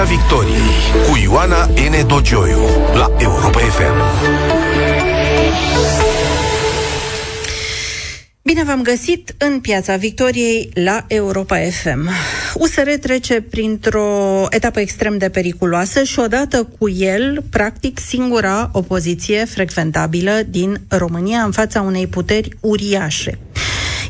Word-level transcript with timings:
Piața 0.00 0.14
Victoriei 0.14 1.08
cu 1.08 1.18
Ioana 1.22 1.64
N. 1.64 2.06
Dogioiu 2.06 2.58
la 2.94 3.12
Europa 3.18 3.58
FM. 3.58 4.02
Bine 8.42 8.64
v-am 8.64 8.82
găsit 8.82 9.34
în 9.38 9.60
Piața 9.60 9.96
Victoriei 9.96 10.70
la 10.74 11.04
Europa 11.08 11.56
FM. 11.56 12.08
USR 12.54 12.90
trece 13.00 13.40
printr-o 13.40 14.46
etapă 14.50 14.80
extrem 14.80 15.18
de 15.18 15.28
periculoasă 15.28 16.02
și 16.02 16.18
odată 16.18 16.68
cu 16.78 16.88
el, 16.88 17.44
practic, 17.50 17.98
singura 17.98 18.70
opoziție 18.72 19.44
frecventabilă 19.44 20.40
din 20.48 20.80
România 20.88 21.40
în 21.40 21.50
fața 21.50 21.80
unei 21.80 22.06
puteri 22.06 22.48
uriașe. 22.60 23.38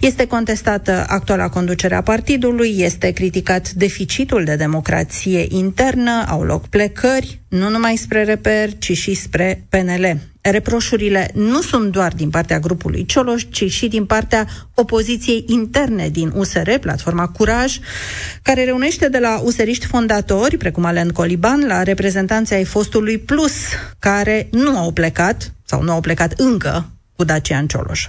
Este 0.00 0.26
contestată 0.26 1.04
actuala 1.08 1.48
conducere 1.48 1.94
a 1.94 2.02
partidului, 2.02 2.74
este 2.78 3.10
criticat 3.10 3.70
deficitul 3.70 4.44
de 4.44 4.56
democrație 4.56 5.46
internă, 5.48 6.24
au 6.28 6.42
loc 6.42 6.66
plecări, 6.66 7.41
nu 7.48 7.68
numai 7.68 7.96
spre 7.96 8.24
reper, 8.24 8.78
ci 8.78 8.96
și 8.96 9.14
spre 9.14 9.66
PNL. 9.68 10.18
Reproșurile 10.41 11.30
nu 11.34 11.60
sunt 11.60 11.92
doar 11.92 12.12
din 12.12 12.30
partea 12.30 12.58
grupului 12.58 13.05
Cioloș, 13.05 13.42
ci 13.50 13.70
și 13.70 13.88
din 13.88 14.05
partea 14.05 14.46
opoziției 14.74 15.44
interne 15.48 16.08
din 16.08 16.32
USR, 16.34 16.70
platforma 16.80 17.28
Curaj, 17.28 17.78
care 18.42 18.64
reunește 18.64 19.08
de 19.08 19.19
la 19.19 19.38
useriști 19.38 19.86
fondatori, 19.86 20.56
precum 20.56 20.84
Alen 20.84 21.08
Coliban, 21.08 21.66
la 21.66 21.82
reprezentanții 21.82 22.55
ai 22.55 22.64
fostului 22.64 23.19
Plus, 23.19 23.52
care 23.98 24.48
nu 24.50 24.78
au 24.78 24.92
plecat, 24.92 25.52
sau 25.64 25.82
nu 25.82 25.92
au 25.92 26.00
plecat 26.00 26.32
încă, 26.36 26.91
cu 27.16 27.24
Dacian 27.24 27.66
Cioloș. 27.66 28.06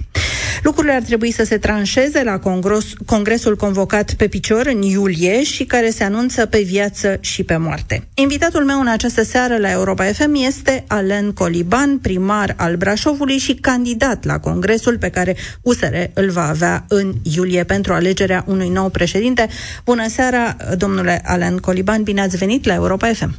Lucrurile 0.64 0.94
ar 0.94 1.02
trebui 1.02 1.32
să 1.32 1.44
se 1.44 1.58
tranșeze 1.58 2.24
la 2.24 2.40
congres, 2.40 2.86
congresul 3.06 3.56
convocat 3.56 4.14
pe 4.14 4.28
picior 4.28 4.66
în 4.66 4.82
iulie 4.82 5.44
și 5.44 5.64
care 5.64 5.90
se 5.90 6.04
anunță 6.04 6.46
pe 6.46 6.62
viață 6.62 7.18
și 7.20 7.44
pe 7.44 7.58
moarte. 7.58 8.08
Invitatul 8.14 8.66
meu 8.66 8.80
în 8.80 8.88
această 8.88 9.24
seară 9.24 9.58
la 9.58 9.72
Europa 9.72 10.04
FM 10.04 10.34
este 10.34 10.84
Alen 10.88 11.32
Coliban, 11.32 11.98
primar 11.98 12.54
al 12.58 12.76
Brașovului 12.76 13.38
și 13.38 13.54
candidat 13.54 14.26
la 14.26 14.40
congresul 14.40 14.98
pe 14.98 15.10
care 15.10 15.36
USR 15.62 15.96
îl 16.14 16.30
va 16.30 16.48
avea 16.48 16.86
în 16.88 17.14
iulie 17.36 17.64
pentru 17.64 17.94
alegerea 17.94 18.44
unui 18.48 18.70
nou 18.70 18.90
președinte. 18.90 19.48
Bună 19.86 20.08
seara, 20.08 20.58
domnule 20.78 21.22
Alen 21.26 21.58
Coliban, 21.58 22.04
bine 22.04 22.22
ați 22.22 22.38
venit 22.38 22.66
la 22.66 22.74
Europa 22.74 23.08
FM. 23.14 23.36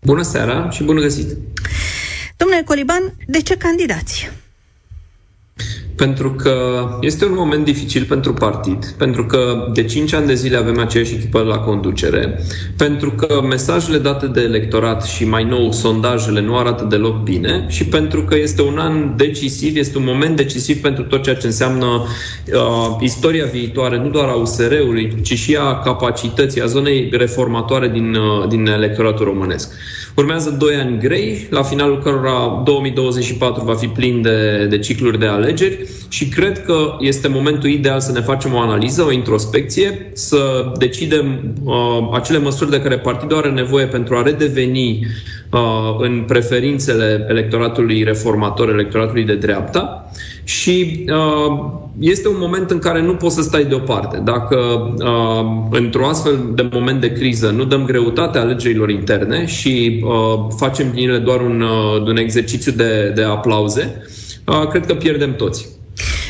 Bună 0.00 0.22
seara 0.22 0.70
și 0.70 0.82
bun 0.82 0.96
găsit! 0.96 1.36
Domnule 2.36 2.62
Coliban, 2.64 3.14
de 3.26 3.42
ce 3.42 3.56
candidați? 3.56 4.30
Pentru 5.96 6.32
că 6.32 6.84
este 7.00 7.24
un 7.24 7.34
moment 7.34 7.64
dificil 7.64 8.04
pentru 8.04 8.32
partid, 8.32 8.94
pentru 8.98 9.26
că 9.26 9.70
de 9.72 9.84
5 9.84 10.12
ani 10.12 10.26
de 10.26 10.34
zile 10.34 10.56
avem 10.56 10.78
aceeași 10.78 11.14
echipă 11.14 11.40
la 11.40 11.58
conducere, 11.58 12.40
pentru 12.76 13.10
că 13.10 13.40
mesajele 13.48 13.98
date 13.98 14.26
de 14.26 14.40
electorat 14.40 15.04
și 15.04 15.24
mai 15.24 15.44
nou 15.44 15.72
sondajele 15.72 16.40
nu 16.40 16.56
arată 16.56 16.84
deloc 16.84 17.22
bine 17.22 17.66
și 17.68 17.84
pentru 17.84 18.24
că 18.24 18.36
este 18.36 18.62
un 18.62 18.78
an 18.78 19.16
decisiv, 19.16 19.76
este 19.76 19.98
un 19.98 20.04
moment 20.04 20.36
decisiv 20.36 20.80
pentru 20.80 21.04
tot 21.04 21.22
ceea 21.22 21.36
ce 21.36 21.46
înseamnă 21.46 21.86
uh, 21.86 22.96
istoria 23.00 23.44
viitoare, 23.44 23.98
nu 23.98 24.08
doar 24.08 24.28
a 24.28 24.34
USR-ului, 24.34 25.16
ci 25.22 25.38
și 25.38 25.56
a 25.56 25.78
capacității, 25.78 26.60
a 26.60 26.66
zonei 26.66 27.08
reformatoare 27.12 27.88
din, 27.88 28.14
uh, 28.14 28.48
din 28.48 28.66
electoratul 28.66 29.24
românesc. 29.24 29.72
Urmează 30.16 30.50
doi 30.50 30.74
ani 30.74 30.98
grei, 30.98 31.46
la 31.50 31.62
finalul 31.62 31.98
cărora 31.98 32.62
2024 32.64 33.64
va 33.64 33.74
fi 33.74 33.86
plin 33.86 34.22
de, 34.22 34.66
de 34.70 34.78
cicluri 34.78 35.18
de 35.18 35.26
alegeri 35.26 35.81
și 36.08 36.28
cred 36.28 36.64
că 36.64 36.96
este 37.00 37.28
momentul 37.28 37.70
ideal 37.70 38.00
să 38.00 38.12
ne 38.12 38.20
facem 38.20 38.54
o 38.54 38.58
analiză, 38.58 39.02
o 39.02 39.12
introspecție, 39.12 40.10
să 40.12 40.72
decidem 40.78 41.54
uh, 41.64 42.08
acele 42.12 42.38
măsuri 42.38 42.70
de 42.70 42.80
care 42.80 42.98
partidul 42.98 43.36
are 43.36 43.50
nevoie 43.50 43.86
pentru 43.86 44.16
a 44.16 44.22
redeveni 44.22 45.06
uh, 45.50 45.96
în 45.98 46.24
preferințele 46.26 47.26
electoratului 47.28 48.02
reformator, 48.02 48.68
electoratului 48.68 49.24
de 49.24 49.34
dreapta 49.34 50.10
și 50.44 51.04
uh, 51.08 51.80
este 51.98 52.28
un 52.28 52.36
moment 52.38 52.70
în 52.70 52.78
care 52.78 53.02
nu 53.02 53.14
poți 53.14 53.34
să 53.34 53.42
stai 53.42 53.64
deoparte. 53.64 54.22
Dacă 54.24 54.56
uh, 54.98 55.78
într-un 55.78 56.04
astfel 56.04 56.52
de 56.54 56.68
moment 56.72 57.00
de 57.00 57.12
criză 57.12 57.50
nu 57.50 57.64
dăm 57.64 57.84
greutate 57.84 58.38
alegerilor 58.38 58.90
interne 58.90 59.46
și 59.46 60.04
uh, 60.04 60.46
facem 60.56 60.90
din 60.94 61.08
ele 61.08 61.18
doar 61.18 61.40
un, 61.40 61.60
uh, 61.60 62.06
un 62.06 62.16
exercițiu 62.16 62.72
de, 62.72 63.12
de 63.14 63.22
aplauze, 63.22 63.96
uh, 63.98 64.21
cred 64.44 64.86
că 64.86 64.94
pierdem 64.94 65.36
toți. 65.36 65.68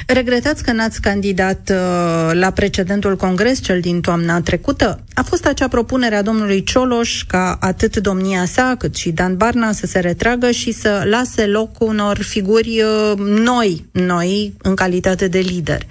Regretați 0.06 0.62
că 0.62 0.72
n-ați 0.72 1.00
candidat 1.00 1.70
uh, 1.72 2.30
la 2.32 2.50
precedentul 2.50 3.16
congres, 3.16 3.62
cel 3.62 3.80
din 3.80 4.00
toamna 4.00 4.40
trecută? 4.40 5.04
A 5.14 5.22
fost 5.22 5.46
acea 5.46 5.68
propunere 5.68 6.14
a 6.14 6.22
domnului 6.22 6.62
Cioloș 6.62 7.22
ca 7.22 7.56
atât 7.60 7.96
domnia 7.96 8.44
sa 8.44 8.74
cât 8.78 8.94
și 8.94 9.10
Dan 9.10 9.36
Barna 9.36 9.72
să 9.72 9.86
se 9.86 9.98
retragă 9.98 10.50
și 10.50 10.72
să 10.72 11.02
lase 11.04 11.46
loc 11.46 11.80
unor 11.80 12.18
figuri 12.22 12.82
uh, 12.82 13.18
noi, 13.18 13.86
noi 13.92 14.54
în 14.62 14.74
calitate 14.74 15.28
de 15.28 15.38
lider. 15.38 15.82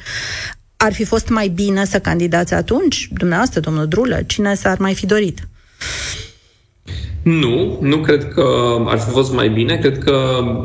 Ar 0.77 0.93
fi 0.93 1.03
fost 1.03 1.29
mai 1.29 1.47
bine 1.47 1.85
să 1.85 1.99
candidați 1.99 2.53
atunci, 2.53 3.07
dumneavoastră, 3.11 3.59
domnul 3.59 3.87
Drulă, 3.87 4.21
cine 4.25 4.53
s-ar 4.53 4.77
mai 4.77 4.93
fi 4.93 5.05
dorit? 5.05 5.47
Nu, 7.23 7.77
nu 7.81 7.97
cred 7.97 8.33
că 8.33 8.45
ar 8.85 8.99
fi 8.99 9.09
fost 9.09 9.33
mai 9.33 9.49
bine. 9.49 9.75
Cred 9.75 9.97
că 9.97 10.15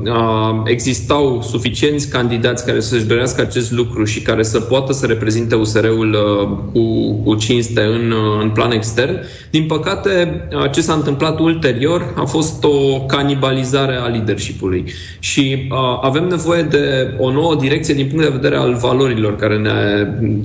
uh, 0.04 0.62
existau 0.64 1.42
suficienți 1.42 2.10
candidați 2.10 2.66
care 2.66 2.80
să-și 2.80 3.04
dorească 3.04 3.40
acest 3.40 3.72
lucru 3.72 4.04
și 4.04 4.20
care 4.20 4.42
să 4.42 4.60
poată 4.60 4.92
să 4.92 5.06
reprezinte 5.06 5.54
USR-ul 5.54 6.12
uh, 6.12 6.48
cu, 6.72 7.14
cu 7.24 7.34
cinste 7.34 7.80
în, 7.80 8.10
uh, 8.10 8.42
în 8.42 8.50
plan 8.50 8.70
extern. 8.70 9.20
Din 9.50 9.64
păcate, 9.66 10.46
uh, 10.52 10.70
ce 10.70 10.80
s-a 10.80 10.92
întâmplat 10.92 11.38
ulterior 11.38 12.14
a 12.16 12.24
fost 12.24 12.64
o 12.64 13.00
canibalizare 13.00 13.94
a 13.94 14.06
leadership-ului. 14.06 14.84
Și 15.18 15.68
uh, 15.70 15.78
avem 16.02 16.26
nevoie 16.26 16.62
de 16.62 17.14
o 17.18 17.30
nouă 17.30 17.54
direcție 17.54 17.94
din 17.94 18.06
punct 18.06 18.24
de 18.24 18.30
vedere 18.32 18.56
al 18.56 18.74
valorilor 18.74 19.36
care, 19.36 19.56
ne, 19.56 19.72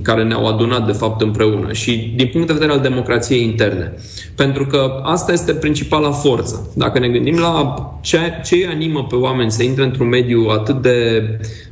care 0.03 0.23
ne-au 0.23 0.47
adunat, 0.47 0.85
de 0.85 0.91
fapt, 0.91 1.21
împreună 1.21 1.73
și 1.73 2.13
din 2.15 2.27
punct 2.31 2.47
de 2.47 2.53
vedere 2.53 2.71
al 2.71 2.79
democrației 2.79 3.43
interne. 3.43 3.93
Pentru 4.35 4.65
că 4.65 4.99
asta 5.03 5.31
este 5.31 5.53
principal 5.53 5.99
la 6.01 6.11
forță. 6.11 6.71
Dacă 6.75 6.99
ne 6.99 7.09
gândim 7.09 7.37
la 7.37 7.75
ce, 8.01 8.17
ce 8.43 8.55
îi 8.55 8.67
animă 8.67 9.03
pe 9.03 9.15
oameni 9.15 9.51
să 9.51 9.63
intre 9.63 9.83
într-un 9.83 10.07
mediu 10.07 10.47
atât 10.49 10.81
de 10.81 11.23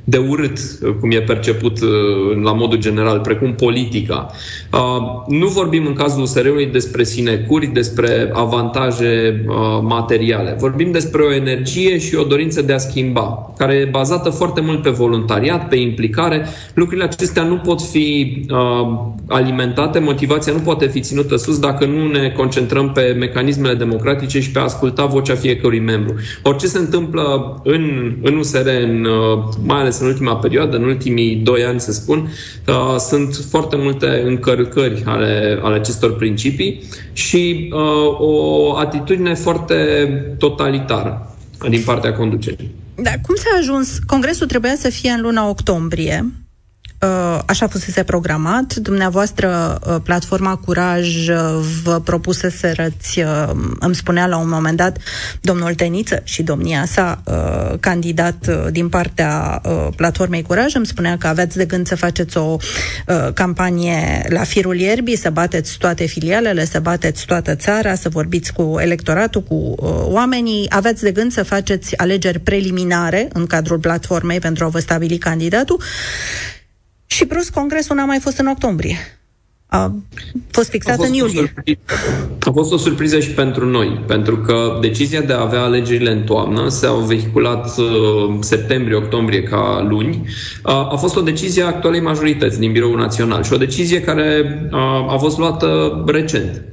de 0.09 0.17
urât, 0.17 0.59
cum 0.99 1.11
e 1.11 1.21
perceput 1.21 1.81
uh, 1.81 1.89
la 2.43 2.53
modul 2.53 2.77
general, 2.77 3.19
precum 3.19 3.53
politica. 3.53 4.31
Uh, 4.73 4.79
nu 5.27 5.47
vorbim 5.47 5.85
în 5.85 5.93
cazul 5.93 6.21
USR-ului 6.21 6.65
despre 6.65 7.03
sinecuri, 7.03 7.65
despre 7.65 8.31
avantaje 8.33 9.45
uh, 9.47 9.55
materiale. 9.81 10.55
Vorbim 10.59 10.91
despre 10.91 11.21
o 11.21 11.33
energie 11.33 11.97
și 11.97 12.15
o 12.15 12.23
dorință 12.23 12.61
de 12.61 12.73
a 12.73 12.77
schimba, 12.77 13.53
care 13.57 13.73
e 13.73 13.85
bazată 13.85 14.29
foarte 14.29 14.61
mult 14.61 14.81
pe 14.81 14.89
voluntariat, 14.89 15.67
pe 15.67 15.75
implicare. 15.75 16.45
Lucrurile 16.73 17.05
acestea 17.05 17.43
nu 17.43 17.55
pot 17.55 17.81
fi 17.81 18.37
alimentate, 19.27 19.99
motivația 19.99 20.53
nu 20.53 20.59
poate 20.59 20.87
fi 20.87 20.99
ținută 20.99 21.35
sus 21.35 21.59
dacă 21.59 21.85
nu 21.85 22.07
ne 22.07 22.29
concentrăm 22.29 22.91
pe 22.91 23.15
mecanismele 23.19 23.73
democratice 23.73 24.39
și 24.39 24.51
pe 24.51 24.59
a 24.59 24.63
asculta 24.63 25.05
vocea 25.05 25.35
fiecărui 25.35 25.79
membru. 25.79 26.15
Orice 26.43 26.67
se 26.67 26.77
întâmplă 26.77 27.55
în, 27.63 28.13
în 28.21 28.37
USR, 28.37 28.67
în, 28.81 29.07
mai 29.65 29.79
ales 29.79 29.98
în 29.99 30.07
ultima 30.07 30.35
perioadă, 30.35 30.75
în 30.77 30.83
ultimii 30.83 31.35
doi 31.35 31.63
ani, 31.63 31.79
să 31.79 31.91
spun, 31.91 32.31
uh, 32.67 32.95
sunt 32.99 33.35
foarte 33.49 33.75
multe 33.75 34.23
încărcări 34.25 35.03
ale, 35.05 35.59
ale 35.61 35.75
acestor 35.75 36.15
principii 36.15 36.83
și 37.13 37.69
uh, 37.73 38.19
o 38.19 38.75
atitudine 38.77 39.33
foarte 39.33 39.75
totalitară 40.37 41.35
din 41.69 41.81
partea 41.85 42.13
conducerii. 42.13 42.71
Da, 42.95 43.11
cum 43.21 43.35
s-a 43.35 43.57
ajuns? 43.59 43.99
Congresul 44.05 44.47
trebuia 44.47 44.75
să 44.77 44.89
fie 44.89 45.09
în 45.09 45.21
luna 45.21 45.49
octombrie. 45.49 46.25
Uh, 47.01 47.39
așa 47.45 47.67
fusese 47.67 48.03
programat. 48.03 48.75
Dumneavoastră, 48.75 49.79
uh, 49.87 49.95
platforma 50.03 50.55
Curaj 50.55 51.27
uh, 51.27 51.35
vă 51.83 51.99
propuse 51.99 52.49
să 52.49 52.73
răți, 52.75 53.23
îmi 53.79 53.95
spunea 53.95 54.27
la 54.27 54.37
un 54.37 54.49
moment 54.49 54.77
dat 54.77 54.97
domnul 55.41 55.73
Teniță 55.73 56.21
și 56.23 56.43
domnia 56.43 56.85
sa, 56.85 57.23
candidat 57.79 58.69
din 58.71 58.89
partea 58.89 59.61
platformei 59.95 60.41
Curaj, 60.41 60.75
îmi 60.75 60.85
spunea 60.85 61.17
că 61.17 61.27
aveți 61.27 61.57
de 61.57 61.65
gând 61.65 61.87
să 61.87 61.95
faceți 61.95 62.37
o 62.37 62.57
campanie 63.33 64.25
la 64.29 64.43
firul 64.43 64.79
ierbii, 64.79 65.17
să 65.17 65.29
bateți 65.29 65.77
toate 65.77 66.05
filialele, 66.05 66.65
să 66.65 66.79
bateți 66.79 67.25
toată 67.25 67.55
țara, 67.55 67.95
să 67.95 68.09
vorbiți 68.09 68.53
cu 68.53 68.75
electoratul, 68.79 69.41
cu 69.41 69.75
oamenii. 70.03 70.65
Aveți 70.69 71.03
de 71.03 71.11
gând 71.11 71.31
să 71.31 71.43
faceți 71.43 71.97
alegeri 71.97 72.39
preliminare 72.39 73.27
în 73.33 73.45
cadrul 73.45 73.79
platformei 73.79 74.39
pentru 74.39 74.65
a 74.65 74.67
vă 74.67 74.79
stabili 74.79 75.17
candidatul 75.17 75.81
și 77.09 77.25
brusc 77.25 77.53
congresul 77.53 77.95
n-a 77.95 78.05
mai 78.05 78.19
fost 78.19 78.37
în 78.37 78.47
octombrie. 78.47 78.97
A 79.67 79.95
fost 80.51 80.69
fixat 80.69 80.93
a 80.93 80.95
fost 80.95 81.09
în 81.09 81.15
iulie. 81.15 81.53
A 82.39 82.51
fost 82.51 82.71
o 82.71 82.77
surpriză 82.77 83.19
și 83.19 83.29
pentru 83.29 83.65
noi, 83.65 84.03
pentru 84.07 84.37
că 84.37 84.77
decizia 84.81 85.21
de 85.21 85.33
a 85.33 85.41
avea 85.41 85.61
alegerile 85.61 86.11
în 86.11 86.23
toamnă 86.23 86.69
s-au 86.69 86.99
vehiculat 86.99 87.77
uh, 87.77 87.85
septembrie-octombrie 88.39 89.43
ca 89.43 89.85
luni. 89.89 90.15
Uh, 90.63 90.71
a 90.71 90.95
fost 90.99 91.15
o 91.15 91.21
decizie 91.21 91.63
a 91.63 91.67
actualei 91.67 92.01
majorități 92.01 92.59
din 92.59 92.71
Biroul 92.71 92.97
Național 92.97 93.43
și 93.43 93.53
o 93.53 93.57
decizie 93.57 94.01
care 94.01 94.59
uh, 94.71 94.79
a 95.13 95.17
fost 95.19 95.37
luată 95.37 96.03
recent. 96.07 96.63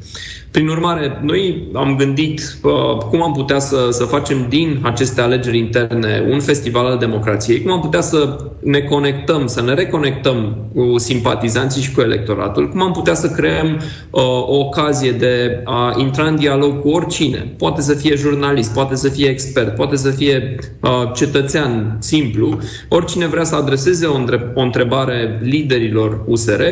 Prin 0.50 0.68
urmare, 0.68 1.20
noi 1.22 1.68
am 1.72 1.96
gândit 1.96 2.40
uh, 2.62 2.96
cum 2.96 3.22
am 3.22 3.32
putea 3.32 3.58
să, 3.58 3.88
să 3.90 4.04
facem 4.04 4.46
din 4.48 4.78
aceste 4.82 5.20
alegeri 5.20 5.58
interne 5.58 6.26
un 6.30 6.40
festival 6.40 6.86
al 6.86 6.98
democrației, 6.98 7.62
cum 7.62 7.72
am 7.72 7.80
putea 7.80 8.00
să 8.00 8.36
ne 8.62 8.80
conectăm, 8.80 9.46
să 9.46 9.62
ne 9.62 9.74
reconectăm 9.74 10.56
cu 10.74 10.98
simpatizanții 10.98 11.82
și 11.82 11.92
cu 11.92 12.00
electoratul, 12.00 12.68
cum 12.68 12.82
am 12.82 12.92
putea 12.92 13.14
să 13.14 13.28
creăm 13.28 13.66
uh, 14.10 14.22
o 14.46 14.56
ocazie 14.56 15.12
de 15.12 15.60
a 15.64 15.94
intra 15.98 16.24
în 16.24 16.36
dialog 16.36 16.80
cu 16.80 16.88
oricine. 16.88 17.54
Poate 17.58 17.80
să 17.80 17.94
fie 17.94 18.14
jurnalist, 18.14 18.72
poate 18.72 18.96
să 18.96 19.08
fie 19.08 19.28
expert, 19.28 19.74
poate 19.74 19.96
să 19.96 20.10
fie 20.10 20.54
uh, 20.80 20.90
cetățean 21.14 21.96
simplu, 22.00 22.58
oricine 22.88 23.26
vrea 23.26 23.44
să 23.44 23.54
adreseze 23.54 24.06
o, 24.06 24.16
între, 24.16 24.52
o 24.54 24.60
întrebare 24.60 25.40
liderilor 25.42 26.22
USR, 26.26 26.62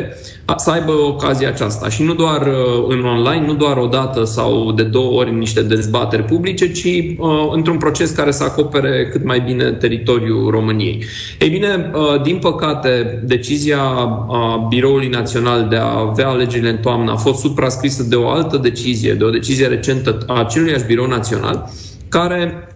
să 0.55 0.71
aibă 0.71 0.91
ocazia 0.91 1.47
aceasta. 1.47 1.89
Și 1.89 2.03
nu 2.03 2.13
doar 2.13 2.41
uh, 2.41 2.85
în 2.87 3.05
online, 3.05 3.45
nu 3.45 3.53
doar 3.53 3.74
o 3.77 3.87
dată 3.87 4.23
sau 4.23 4.71
de 4.71 4.83
două 4.83 5.19
ori 5.19 5.29
în 5.29 5.37
niște 5.37 5.61
dezbateri 5.61 6.23
publice, 6.23 6.71
ci 6.71 6.85
uh, 6.85 7.49
într-un 7.51 7.77
proces 7.77 8.09
care 8.09 8.31
să 8.31 8.43
acopere 8.43 9.07
cât 9.11 9.23
mai 9.23 9.39
bine 9.39 9.71
teritoriul 9.71 10.49
României. 10.49 11.03
Ei 11.39 11.49
bine, 11.49 11.91
uh, 11.93 12.21
din 12.21 12.37
păcate, 12.37 13.21
decizia 13.23 13.81
uh, 13.81 14.67
Biroului 14.69 15.07
Național 15.07 15.67
de 15.69 15.75
a 15.75 15.99
avea 15.99 16.27
alegerile 16.27 16.69
în 16.69 16.77
toamnă 16.77 17.11
a 17.11 17.15
fost 17.15 17.39
suprascrisă 17.39 18.03
de 18.03 18.15
o 18.15 18.29
altă 18.29 18.57
decizie, 18.57 19.13
de 19.13 19.23
o 19.23 19.29
decizie 19.29 19.67
recentă 19.67 20.17
a 20.27 20.39
aceluiași 20.39 20.85
Birou 20.85 21.07
Național, 21.07 21.69
care 22.09 22.67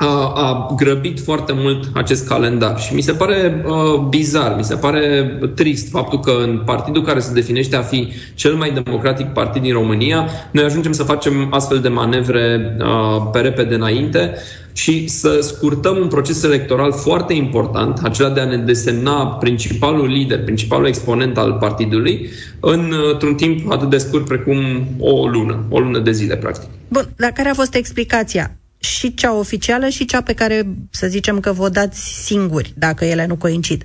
a, 0.00 0.32
a 0.34 0.74
grăbit 0.76 1.20
foarte 1.20 1.52
mult 1.56 1.90
acest 1.94 2.28
calendar 2.28 2.80
și 2.80 2.94
mi 2.94 3.00
se 3.00 3.12
pare 3.12 3.64
uh, 3.66 4.00
bizar, 4.08 4.54
mi 4.56 4.64
se 4.64 4.74
pare 4.74 5.32
trist 5.54 5.90
faptul 5.90 6.20
că 6.20 6.30
în 6.30 6.62
partidul 6.64 7.02
care 7.02 7.20
se 7.20 7.32
definește 7.32 7.76
a 7.76 7.82
fi 7.82 8.12
cel 8.34 8.54
mai 8.54 8.80
democratic 8.82 9.26
partid 9.26 9.62
din 9.62 9.72
România, 9.72 10.28
noi 10.50 10.64
ajungem 10.64 10.92
să 10.92 11.02
facem 11.02 11.48
astfel 11.50 11.78
de 11.78 11.88
manevre 11.88 12.76
uh, 12.80 13.28
pe 13.32 13.40
repede 13.40 13.74
înainte 13.74 14.34
și 14.72 15.08
să 15.08 15.38
scurtăm 15.40 15.96
un 15.96 16.08
proces 16.08 16.42
electoral 16.42 16.92
foarte 16.92 17.32
important, 17.32 18.00
acela 18.02 18.30
de 18.30 18.40
a 18.40 18.44
ne 18.44 18.56
desemna 18.56 19.26
principalul 19.26 20.06
lider, 20.06 20.44
principalul 20.44 20.86
exponent 20.86 21.38
al 21.38 21.52
partidului, 21.52 22.28
într-un 22.60 23.34
timp 23.34 23.72
atât 23.72 23.90
de 23.90 23.98
scurt 23.98 24.24
precum 24.24 24.58
o 24.98 25.28
lună, 25.28 25.64
o 25.68 25.78
lună 25.78 25.98
de 25.98 26.12
zile, 26.12 26.36
practic. 26.36 26.68
Bun, 26.88 27.08
dar 27.16 27.30
care 27.30 27.48
a 27.48 27.54
fost 27.54 27.74
explicația? 27.74 28.58
Și 28.96 29.14
cea 29.14 29.34
oficială 29.34 29.88
și 29.88 30.04
cea 30.04 30.22
pe 30.22 30.32
care, 30.32 30.66
să 30.90 31.06
zicem 31.06 31.40
că 31.40 31.52
vă 31.52 31.68
dați 31.68 32.24
singuri, 32.24 32.72
dacă 32.76 33.04
ele 33.04 33.26
nu 33.26 33.36
coincid. 33.36 33.84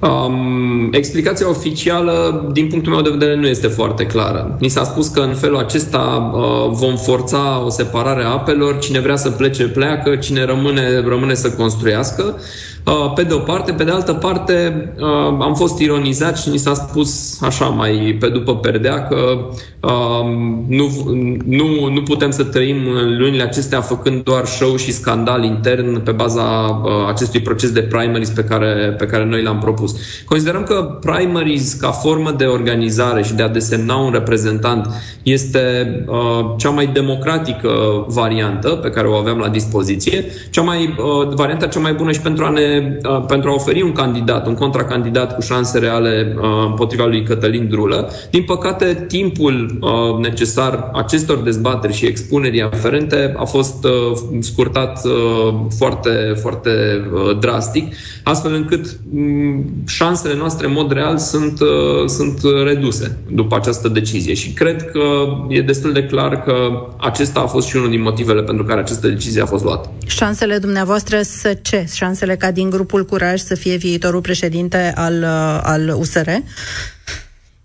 Um, 0.00 0.92
explicația 0.92 1.48
oficială, 1.48 2.48
din 2.52 2.68
punctul 2.68 2.92
meu 2.92 3.02
de 3.02 3.10
vedere, 3.10 3.36
nu 3.36 3.46
este 3.46 3.66
foarte 3.66 4.06
clară. 4.06 4.56
Ni 4.60 4.68
s-a 4.68 4.84
spus 4.84 5.08
că 5.08 5.20
în 5.20 5.34
felul 5.34 5.56
acesta 5.56 6.32
uh, 6.34 6.70
vom 6.72 6.96
forța 6.96 7.62
o 7.64 7.70
separare 7.70 8.22
a 8.22 8.28
apelor, 8.28 8.78
cine 8.78 9.00
vrea 9.00 9.16
să 9.16 9.30
plece, 9.30 9.68
pleacă, 9.68 10.16
cine 10.16 10.44
rămâne, 10.44 11.00
rămâne 11.00 11.34
să 11.34 11.50
construiască. 11.50 12.40
Uh, 12.86 13.12
pe 13.14 13.22
de 13.22 13.34
o 13.34 13.38
parte, 13.38 13.72
pe 13.72 13.84
de 13.84 13.90
altă 13.90 14.12
parte, 14.12 14.92
uh, 14.98 15.36
am 15.40 15.54
fost 15.54 15.78
ironizat 15.78 16.38
și 16.38 16.48
ni 16.48 16.56
s-a 16.56 16.74
spus 16.74 17.40
așa 17.42 17.64
mai 17.64 18.16
pe 18.20 18.28
după 18.28 18.56
perdea 18.56 19.06
că 19.06 19.16
uh, 19.80 20.24
nu, 20.68 20.90
nu, 21.44 21.88
nu 21.92 22.02
putem 22.02 22.30
să 22.30 22.44
trăim 22.44 22.76
lunile 23.18 23.42
acestea 23.42 23.80
făcând 23.80 24.22
doar 24.22 24.44
show 24.44 24.76
și 24.76 24.92
scandal 24.92 25.44
intern 25.44 26.02
pe 26.02 26.10
baza 26.10 26.80
acestui 27.08 27.40
proces 27.40 27.72
de 27.72 27.80
primaries 27.80 28.28
pe 28.28 28.44
care, 28.44 28.94
pe 28.98 29.06
care 29.06 29.24
noi 29.24 29.42
l-am 29.42 29.58
propus. 29.58 29.96
Considerăm 30.24 30.62
că 30.62 30.98
primaries 31.00 31.72
ca 31.72 31.90
formă 31.90 32.30
de 32.30 32.44
organizare 32.44 33.22
și 33.22 33.34
de 33.34 33.42
a 33.42 33.48
desemna 33.48 33.96
un 33.96 34.10
reprezentant 34.12 34.88
este 35.22 35.94
cea 36.56 36.70
mai 36.70 36.86
democratică 36.86 37.70
variantă 38.08 38.68
pe 38.68 38.90
care 38.90 39.06
o 39.06 39.14
avem 39.14 39.38
la 39.38 39.48
dispoziție, 39.48 40.24
cea 40.50 40.62
mai, 40.62 40.94
varianta 41.34 41.66
cea 41.66 41.80
mai 41.80 41.92
bună 41.92 42.12
și 42.12 42.20
pentru 42.20 42.44
a 42.44 42.50
ne 42.50 42.69
uh, 42.78 43.24
pentru 43.26 43.50
a 43.50 43.54
oferi 43.54 43.82
un 43.82 43.92
candidat, 43.92 44.46
un 44.46 44.54
contracandidat 44.54 45.34
cu 45.34 45.40
șanse 45.40 45.78
reale 45.78 46.34
uh, 46.36 46.42
împotriva 46.66 47.06
lui 47.06 47.22
Cătălin 47.22 47.68
Drulă. 47.68 48.10
Din 48.30 48.42
păcate, 48.42 49.04
timpul 49.08 49.78
uh, 49.80 50.18
necesar 50.20 50.90
acestor 50.94 51.36
dezbateri 51.36 51.92
și 51.92 52.06
expunerii 52.06 52.62
aferente 52.62 53.34
a 53.36 53.44
fost 53.44 53.84
uh, 53.84 54.18
scurtat 54.40 55.04
uh, 55.04 55.54
foarte, 55.76 56.10
foarte 56.40 56.70
uh, 57.12 57.38
drastic, 57.38 57.94
astfel 58.24 58.54
încât 58.54 58.98
um, 59.14 59.64
șansele 59.86 60.34
noastre 60.36 60.66
în 60.66 60.72
mod 60.72 60.92
real 60.92 61.18
sunt, 61.18 61.60
uh, 61.60 62.08
sunt 62.08 62.40
reduse 62.64 63.18
după 63.30 63.56
această 63.56 63.88
decizie 63.88 64.34
și 64.34 64.52
cred 64.52 64.90
că 64.90 65.00
e 65.48 65.60
destul 65.60 65.92
de 65.92 66.04
clar 66.04 66.42
că 66.42 66.54
acesta 66.96 67.40
a 67.40 67.46
fost 67.46 67.68
și 67.68 67.76
unul 67.76 67.90
din 67.90 68.02
motivele 68.02 68.42
pentru 68.42 68.64
care 68.64 68.80
această 68.80 69.08
decizie 69.08 69.42
a 69.42 69.46
fost 69.46 69.64
luată. 69.64 69.90
Șansele 70.06 70.58
dumneavoastră 70.58 71.18
să 71.22 71.58
ce? 71.62 71.86
Șansele 71.94 72.36
ca 72.36 72.50
din 72.60 72.70
grupul 72.70 73.04
Curaj 73.04 73.40
să 73.40 73.54
fie 73.54 73.76
viitorul 73.76 74.20
președinte 74.20 74.92
al, 74.96 75.14
uh, 75.22 75.60
al 75.62 75.94
USR? 75.98 76.28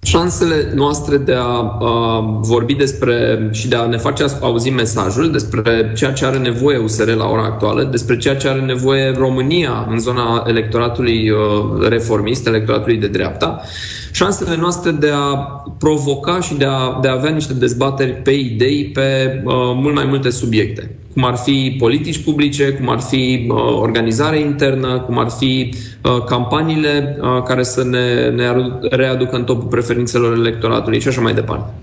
șansele 0.06 0.72
noastre 0.76 1.18
de 1.18 1.34
a, 1.34 1.78
a 1.80 2.20
vorbi 2.42 2.74
despre 2.74 3.50
și 3.52 3.68
de 3.68 3.76
a 3.76 3.86
ne 3.86 3.98
face 3.98 4.26
auzi 4.42 4.70
mesajul 4.70 5.32
despre 5.32 5.92
ceea 5.96 6.14
ce 6.14 6.26
are 6.26 6.38
nevoie 6.38 6.78
USR 6.78 7.10
la 7.10 7.26
ora 7.26 7.44
actuală, 7.44 7.84
despre 7.84 8.18
ceea 8.18 8.36
ce 8.36 8.48
are 8.48 8.62
nevoie 8.62 9.12
România 9.18 9.88
în 9.90 10.00
zona 10.00 10.44
electoratului 10.48 11.30
uh, 11.30 11.88
reformist, 11.88 12.48
electoratului 12.48 12.98
de 12.98 13.08
dreapta, 13.08 13.62
șansele 14.12 14.56
noastre 14.56 14.92
de 14.92 15.10
a 15.14 15.36
provoca 15.78 16.40
și 16.40 16.54
de 16.54 16.66
a, 16.66 17.00
de 17.02 17.08
a 17.08 17.14
avea 17.14 17.32
niște 17.32 17.54
dezbateri 17.54 18.12
pe 18.12 18.32
idei 18.32 18.86
pe 18.94 19.42
uh, 19.44 19.54
mult 19.54 19.96
mai 19.96 20.06
multe 20.06 20.30
subiecte 20.30 20.90
cum 21.16 21.26
ar 21.26 21.36
fi 21.36 21.76
politici 21.80 22.24
publice, 22.24 22.72
cum 22.72 22.90
ar 22.90 23.00
fi 23.00 23.48
uh, 23.50 23.56
organizare 23.58 24.40
internă, 24.40 25.00
cum 25.00 25.18
ar 25.18 25.30
fi 25.30 25.74
uh, 26.04 26.24
campaniile 26.24 27.18
uh, 27.22 27.44
care 27.44 27.64
să 27.64 27.84
ne, 27.84 28.30
ne 28.30 28.52
readucă 28.82 29.36
în 29.36 29.44
topul 29.44 29.68
preferințelor 29.68 30.34
electoratului 30.34 31.02
și 31.02 31.08
așa 31.08 31.22
mai 31.22 31.34
departe. 31.34 31.74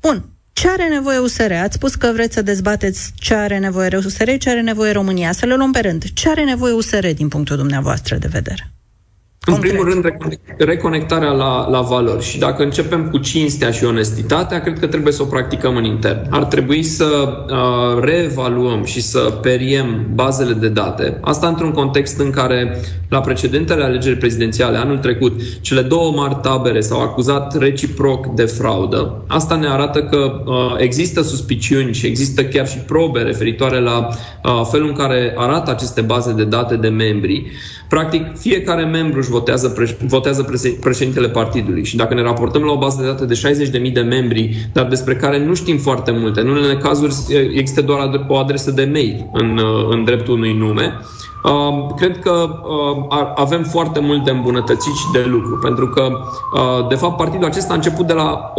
Bun. 0.00 0.24
Ce 0.52 0.68
are 0.68 0.88
nevoie 0.88 1.18
USR? 1.18 1.52
Ați 1.52 1.74
spus 1.74 1.94
că 1.94 2.10
vreți 2.12 2.34
să 2.34 2.42
dezbateți 2.42 3.12
ce 3.14 3.34
are 3.34 3.58
nevoie 3.58 3.88
USR, 3.96 4.30
ce 4.38 4.50
are 4.50 4.60
nevoie 4.60 4.92
România. 4.92 5.32
Să 5.32 5.46
le 5.46 5.54
luăm 5.54 5.72
pe 5.72 5.80
rând. 5.80 6.04
Ce 6.14 6.28
are 6.28 6.44
nevoie 6.44 6.72
USR 6.72 7.06
din 7.06 7.28
punctul 7.28 7.56
dumneavoastră 7.56 8.16
de 8.16 8.28
vedere? 8.30 8.72
În 9.54 9.60
primul 9.60 9.84
rând, 9.84 10.16
reconectarea 10.58 11.30
la, 11.30 11.68
la 11.68 11.80
valori. 11.80 12.24
Și 12.24 12.38
dacă 12.38 12.62
începem 12.62 13.08
cu 13.10 13.18
cinstea 13.18 13.70
și 13.70 13.84
onestitatea, 13.84 14.60
cred 14.60 14.78
că 14.78 14.86
trebuie 14.86 15.12
să 15.12 15.22
o 15.22 15.26
practicăm 15.26 15.76
în 15.76 15.84
intern. 15.84 16.26
Ar 16.30 16.44
trebui 16.44 16.82
să 16.82 17.06
uh, 17.50 18.02
reevaluăm 18.02 18.84
și 18.84 19.00
să 19.00 19.18
periem 19.18 20.06
bazele 20.14 20.52
de 20.52 20.68
date. 20.68 21.18
Asta 21.20 21.48
într-un 21.48 21.70
context 21.70 22.20
în 22.20 22.30
care, 22.30 22.80
la 23.08 23.20
precedentele 23.20 23.84
alegeri 23.84 24.16
prezidențiale 24.16 24.76
anul 24.76 24.98
trecut, 24.98 25.40
cele 25.60 25.82
două 25.82 26.12
mari 26.12 26.38
tabere 26.42 26.80
s-au 26.80 27.00
acuzat 27.00 27.58
reciproc 27.58 28.26
de 28.26 28.44
fraudă. 28.44 29.24
Asta 29.26 29.56
ne 29.56 29.68
arată 29.68 30.02
că 30.02 30.42
uh, 30.44 30.74
există 30.78 31.22
suspiciuni 31.22 31.94
și 31.94 32.06
există 32.06 32.44
chiar 32.44 32.68
și 32.68 32.78
probe 32.78 33.20
referitoare 33.20 33.80
la 33.80 34.08
uh, 34.08 34.68
felul 34.70 34.88
în 34.88 34.94
care 34.94 35.34
arată 35.36 35.70
aceste 35.70 36.00
baze 36.00 36.32
de 36.32 36.44
date 36.44 36.76
de 36.76 36.88
membri. 36.88 37.50
Practic, 37.88 38.38
fiecare 38.38 38.84
membru 38.84 39.18
își 39.18 39.30
votează, 39.30 39.68
pre- 39.68 39.96
votează 40.00 40.50
președintele 40.80 41.28
partidului. 41.28 41.84
Și 41.84 41.96
dacă 41.96 42.14
ne 42.14 42.22
raportăm 42.22 42.62
la 42.62 42.72
o 42.72 42.78
bază 42.78 43.00
de 43.00 43.06
date 43.06 43.24
de 43.24 43.40
60.000 43.86 43.92
de 43.92 44.00
membri, 44.00 44.68
dar 44.72 44.86
despre 44.86 45.16
care 45.16 45.44
nu 45.44 45.54
știm 45.54 45.78
foarte 45.78 46.10
multe, 46.10 46.40
în 46.40 46.48
unele 46.48 46.76
cazuri 46.76 47.14
există 47.54 47.82
doar 47.82 48.24
o 48.28 48.36
adresă 48.36 48.70
de 48.70 48.88
mail 48.92 49.28
în, 49.32 49.60
în 49.90 50.04
dreptul 50.04 50.34
unui 50.34 50.52
nume, 50.52 50.98
Cred 51.96 52.18
că 52.18 52.48
avem 53.34 53.62
foarte 53.62 54.00
mult 54.00 54.24
de 54.24 54.30
îmbunătățit 54.30 54.94
și 54.94 55.10
de 55.12 55.24
lucru, 55.26 55.58
pentru 55.58 55.88
că, 55.88 56.08
de 56.88 56.94
fapt, 56.94 57.16
partidul 57.16 57.46
acesta 57.46 57.72
a 57.72 57.76
început 57.76 58.06
de 58.06 58.12
la 58.12 58.52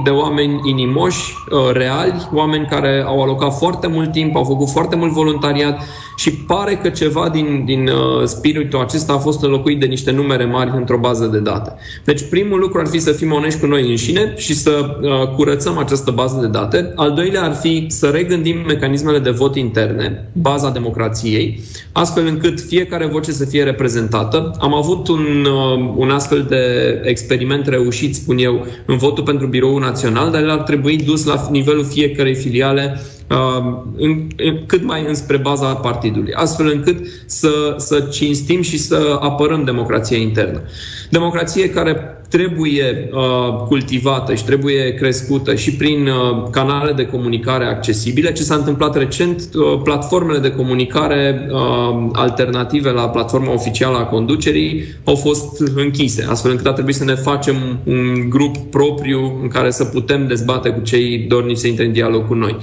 1000-2000 0.00 0.04
de 0.04 0.10
oameni 0.10 0.60
inimoși, 0.64 1.34
reali, 1.72 2.28
oameni 2.32 2.66
care 2.66 3.04
au 3.06 3.22
alocat 3.22 3.56
foarte 3.56 3.86
mult 3.86 4.12
timp, 4.12 4.36
au 4.36 4.44
făcut 4.44 4.68
foarte 4.68 4.96
mult 4.96 5.12
voluntariat 5.12 5.82
și 6.16 6.32
pare 6.32 6.74
că 6.74 6.88
ceva 6.88 7.28
din, 7.28 7.62
din 7.64 7.90
spiritul 8.24 8.80
acesta 8.80 9.12
a 9.12 9.18
fost 9.18 9.42
înlocuit 9.42 9.80
de 9.80 9.86
niște 9.86 10.10
numere 10.10 10.44
mari 10.44 10.70
într-o 10.76 10.98
bază 10.98 11.26
de 11.26 11.38
date. 11.38 11.74
Deci, 12.04 12.28
primul 12.30 12.58
lucru 12.58 12.80
ar 12.80 12.86
fi 12.86 12.98
să 12.98 13.12
fim 13.12 13.32
onești 13.32 13.60
cu 13.60 13.66
noi 13.66 13.88
înșine 13.88 14.32
și 14.36 14.54
să 14.54 14.96
curățăm 15.36 15.78
această 15.78 16.10
bază 16.10 16.38
de 16.40 16.46
date. 16.46 16.92
Al 16.96 17.12
doilea 17.12 17.42
ar 17.42 17.54
fi 17.54 17.86
să 17.88 18.06
regândim 18.06 18.56
mecanismele 18.66 19.18
de 19.18 19.30
vot 19.30 19.56
interne, 19.56 20.30
baza 20.32 20.70
democrației, 20.70 21.60
astfel 21.92 22.26
încât 22.26 22.60
fiecare 22.60 23.06
voce 23.06 23.32
să 23.32 23.44
fie 23.44 23.62
reprezentată. 23.62 24.56
Am 24.60 24.74
avut 24.74 25.08
un, 25.08 25.46
uh, 25.46 25.92
un 25.96 26.10
astfel 26.10 26.46
de 26.48 26.62
experiment 27.04 27.66
reușit, 27.66 28.14
spun 28.14 28.38
eu, 28.38 28.66
în 28.86 28.96
votul 28.96 29.24
pentru 29.24 29.46
Biroul 29.46 29.80
Național, 29.80 30.30
dar 30.30 30.42
el 30.42 30.50
ar 30.50 30.62
trebui 30.62 30.96
dus 30.96 31.24
la 31.24 31.48
nivelul 31.50 31.84
fiecarei 31.84 32.34
filiale 32.34 33.00
uh, 33.30 33.82
în, 33.96 34.28
în, 34.36 34.66
cât 34.66 34.84
mai 34.84 35.04
înspre 35.08 35.36
baza 35.36 35.74
partidului, 35.74 36.32
astfel 36.32 36.70
încât 36.74 37.06
să, 37.26 37.74
să 37.76 38.00
cinstim 38.00 38.62
și 38.62 38.78
să 38.78 39.18
apărăm 39.20 39.64
democrația 39.64 40.16
internă. 40.16 40.62
Democrație 41.10 41.70
care 41.70 42.21
trebuie 42.32 43.08
uh, 43.12 43.56
cultivată 43.66 44.34
și 44.34 44.44
trebuie 44.44 44.94
crescută 44.94 45.54
și 45.54 45.76
prin 45.76 46.06
uh, 46.06 46.42
canale 46.50 46.92
de 46.92 47.06
comunicare 47.06 47.64
accesibile. 47.64 48.32
Ce 48.32 48.42
s-a 48.42 48.54
întâmplat 48.54 48.96
recent, 48.96 49.42
uh, 49.54 49.80
platformele 49.82 50.38
de 50.38 50.50
comunicare 50.50 51.48
uh, 51.50 52.08
alternative 52.12 52.90
la 52.90 53.08
platforma 53.08 53.52
oficială 53.52 53.96
a 53.96 54.04
conducerii 54.04 54.84
au 55.04 55.14
fost 55.14 55.60
închise, 55.74 56.26
astfel 56.28 56.50
încât 56.50 56.66
a 56.66 56.72
trebuit 56.72 56.94
să 56.94 57.04
ne 57.04 57.14
facem 57.14 57.56
un 57.84 58.28
grup 58.28 58.56
propriu 58.56 59.38
în 59.42 59.48
care 59.48 59.70
să 59.70 59.84
putem 59.84 60.26
dezbate 60.26 60.68
cu 60.68 60.80
cei 60.80 61.18
dornici 61.18 61.56
să 61.56 61.66
intre 61.66 61.84
în 61.84 61.92
dialog 61.92 62.26
cu 62.26 62.34
noi. 62.34 62.56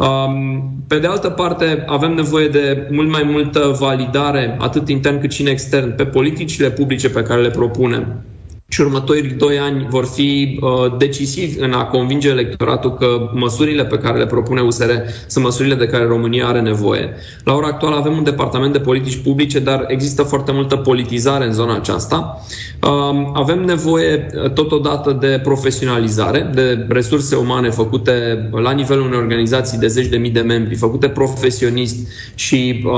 Um, 0.00 0.72
pe 0.88 0.98
de 0.98 1.06
altă 1.06 1.28
parte, 1.28 1.84
avem 1.86 2.14
nevoie 2.14 2.48
de 2.48 2.88
mult 2.90 3.10
mai 3.10 3.22
multă 3.32 3.76
validare, 3.78 4.56
atât 4.58 4.88
intern 4.88 5.20
cât 5.20 5.32
și 5.32 5.48
extern, 5.48 5.94
pe 5.94 6.04
politicile 6.04 6.70
publice 6.70 7.10
pe 7.10 7.22
care 7.22 7.40
le 7.40 7.50
propunem 7.50 8.22
și 8.70 8.80
următorii 8.80 9.30
doi 9.30 9.58
ani 9.58 9.86
vor 9.90 10.04
fi 10.04 10.58
uh, 10.62 10.96
decisivi 10.98 11.58
în 11.58 11.72
a 11.72 11.84
convinge 11.84 12.28
electoratul 12.28 12.94
că 12.94 13.30
măsurile 13.34 13.84
pe 13.84 13.98
care 13.98 14.18
le 14.18 14.26
propune 14.26 14.60
USR 14.60 14.90
sunt 15.26 15.44
măsurile 15.44 15.74
de 15.74 15.86
care 15.86 16.04
România 16.04 16.46
are 16.46 16.60
nevoie. 16.60 17.14
La 17.44 17.54
ora 17.54 17.66
actuală 17.66 17.96
avem 17.96 18.16
un 18.16 18.24
departament 18.24 18.72
de 18.72 18.80
politici 18.80 19.16
publice, 19.16 19.58
dar 19.58 19.84
există 19.86 20.22
foarte 20.22 20.52
multă 20.52 20.76
politizare 20.76 21.44
în 21.44 21.52
zona 21.52 21.74
aceasta. 21.74 22.42
Uh, 22.82 23.30
avem 23.34 23.64
nevoie 23.64 24.26
uh, 24.34 24.50
totodată 24.50 25.16
de 25.20 25.40
profesionalizare, 25.42 26.50
de 26.54 26.86
resurse 26.88 27.36
umane 27.36 27.70
făcute 27.70 28.48
la 28.52 28.70
nivelul 28.70 29.06
unei 29.06 29.18
organizații 29.18 29.78
de 29.78 29.86
zeci 29.86 30.06
de 30.06 30.16
mii 30.16 30.30
de 30.30 30.40
membri, 30.40 30.74
făcute 30.74 31.08
profesionist 31.08 31.96
și 32.34 32.84
uh, 32.86 32.92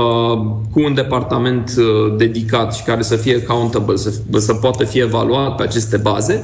cu 0.71 0.81
un 0.83 0.93
departament 0.93 1.73
uh, 1.77 2.15
dedicat 2.17 2.75
și 2.75 2.83
care 2.83 3.01
să 3.01 3.15
fie 3.15 3.43
accountable, 3.47 3.95
să, 3.95 4.13
să 4.37 4.53
poată 4.53 4.83
fi 4.83 4.99
evaluat 4.99 5.60
pe 5.61 5.67
aceste 5.67 5.97
baze. 5.97 6.43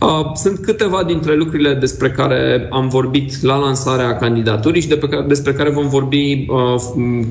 Uh, 0.00 0.08
sunt 0.34 0.58
câteva 0.58 1.04
dintre 1.04 1.34
lucrurile 1.34 1.74
despre 1.74 2.10
care 2.10 2.68
am 2.70 2.88
vorbit 2.88 3.42
la 3.42 3.56
lansarea 3.56 4.16
candidaturii 4.16 4.82
și 4.82 4.98
despre 5.26 5.52
care 5.52 5.70
vom 5.70 5.88
vorbi 5.88 6.46
uh, 6.48 6.80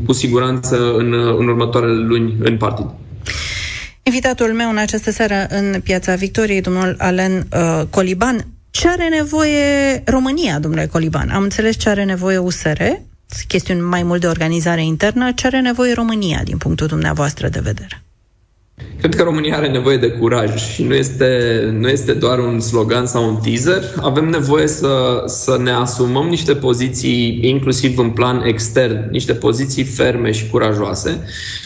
cu 0.05 0.13
siguranță 0.13 0.93
în, 0.97 1.13
în 1.37 1.47
următoarele 1.47 2.05
luni 2.05 2.35
în 2.39 2.57
partid. 2.57 2.85
Invitatul 4.03 4.53
meu 4.53 4.69
în 4.69 4.77
această 4.77 5.11
seară 5.11 5.45
în 5.49 5.81
Piața 5.83 6.15
Victoriei, 6.15 6.61
domnul 6.61 6.95
Alen 6.97 7.47
uh, 7.53 7.81
Coliban. 7.89 8.47
Ce 8.69 8.87
are 8.87 9.07
nevoie 9.07 10.01
România, 10.05 10.59
domnule 10.59 10.85
Coliban? 10.85 11.29
Am 11.29 11.43
înțeles 11.43 11.77
ce 11.77 11.89
are 11.89 12.03
nevoie 12.03 12.37
USR, 12.37 12.81
chestiuni 13.47 13.81
mai 13.81 14.03
mult 14.03 14.21
de 14.21 14.27
organizare 14.27 14.83
internă. 14.83 15.31
Ce 15.31 15.47
are 15.47 15.61
nevoie 15.61 15.93
România, 15.93 16.41
din 16.43 16.57
punctul 16.57 16.87
dumneavoastră 16.87 17.47
de 17.47 17.59
vedere? 17.63 18.01
Cred 18.97 19.15
că 19.15 19.23
România 19.23 19.57
are 19.57 19.67
nevoie 19.67 19.97
de 19.97 20.07
curaj 20.09 20.55
și 20.73 20.83
nu 20.83 20.93
este, 20.93 21.59
nu 21.79 21.89
este 21.89 22.13
doar 22.13 22.39
un 22.39 22.59
slogan 22.59 23.05
sau 23.05 23.27
un 23.27 23.35
teaser. 23.35 23.83
Avem 24.01 24.29
nevoie 24.29 24.67
să, 24.67 25.23
să 25.25 25.59
ne 25.63 25.71
asumăm 25.71 26.27
niște 26.27 26.55
poziții, 26.55 27.39
inclusiv 27.41 27.97
în 27.97 28.09
plan 28.09 28.41
extern, 28.45 29.09
niște 29.11 29.33
poziții 29.33 29.83
ferme 29.83 30.31
și 30.31 30.49
curajoase. 30.49 31.23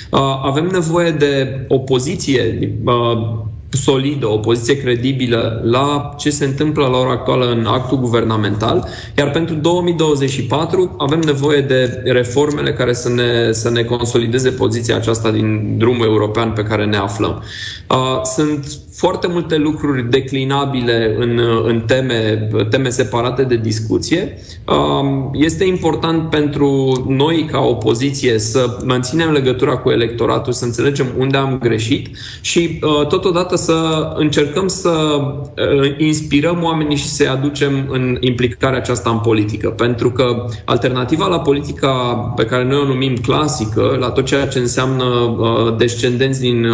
Uh, 0.09 0.19
avem 0.43 0.65
nevoie 0.65 1.11
de 1.11 1.65
o 1.67 1.77
poziție 1.77 2.73
uh, 2.83 3.39
solidă, 3.71 4.27
o 4.27 4.37
poziție 4.37 4.77
credibilă 4.77 5.61
la 5.63 6.15
ce 6.17 6.29
se 6.29 6.45
întâmplă 6.45 6.87
la 6.87 6.97
ora 6.97 7.11
actuală 7.11 7.51
în 7.51 7.65
actul 7.65 7.99
guvernamental, 7.99 8.87
iar 9.17 9.31
pentru 9.31 9.55
2024 9.55 10.95
avem 10.97 11.19
nevoie 11.19 11.61
de 11.61 12.01
reformele 12.05 12.73
care 12.73 12.93
să 12.93 13.09
ne, 13.09 13.51
să 13.51 13.69
ne 13.69 13.83
consolideze 13.83 14.49
poziția 14.49 14.95
aceasta 14.95 15.31
din 15.31 15.77
drumul 15.77 16.05
european 16.05 16.51
pe 16.51 16.63
care 16.63 16.85
ne 16.85 16.97
aflăm. 16.97 17.43
Uh, 17.89 18.21
sunt 18.23 18.65
foarte 19.01 19.27
multe 19.27 19.57
lucruri 19.57 20.09
declinabile 20.09 21.15
în, 21.19 21.41
în 21.63 21.81
teme, 21.81 22.47
teme 22.69 22.89
separate 22.89 23.43
de 23.43 23.55
discuție. 23.55 24.37
Um, 24.67 25.29
este 25.33 25.63
important 25.63 26.29
pentru 26.29 27.03
noi, 27.07 27.47
ca 27.51 27.59
opoziție, 27.59 28.39
să 28.39 28.77
menținem 28.85 29.31
legătura 29.31 29.77
cu 29.77 29.89
electoratul, 29.89 30.53
să 30.53 30.65
înțelegem 30.65 31.05
unde 31.17 31.37
am 31.37 31.57
greșit 31.59 32.09
și 32.41 32.79
uh, 32.81 33.07
totodată 33.07 33.55
să 33.55 34.09
încercăm 34.15 34.67
să 34.67 34.89
uh, 34.89 35.95
inspirăm 35.97 36.63
oamenii 36.63 36.95
și 36.95 37.09
să-i 37.09 37.27
aducem 37.27 37.87
în 37.91 38.17
implicarea 38.19 38.77
aceasta 38.77 39.09
în 39.09 39.19
politică. 39.19 39.69
Pentru 39.69 40.11
că 40.11 40.45
alternativa 40.65 41.27
la 41.27 41.39
politica 41.39 41.91
pe 42.35 42.45
care 42.45 42.63
noi 42.63 42.77
o 42.77 42.85
numim 42.85 43.15
clasică, 43.15 43.97
la 43.99 44.09
tot 44.09 44.25
ceea 44.25 44.47
ce 44.47 44.59
înseamnă 44.59 45.03
uh, 45.03 45.75
descendenți 45.77 46.39
din, 46.39 46.67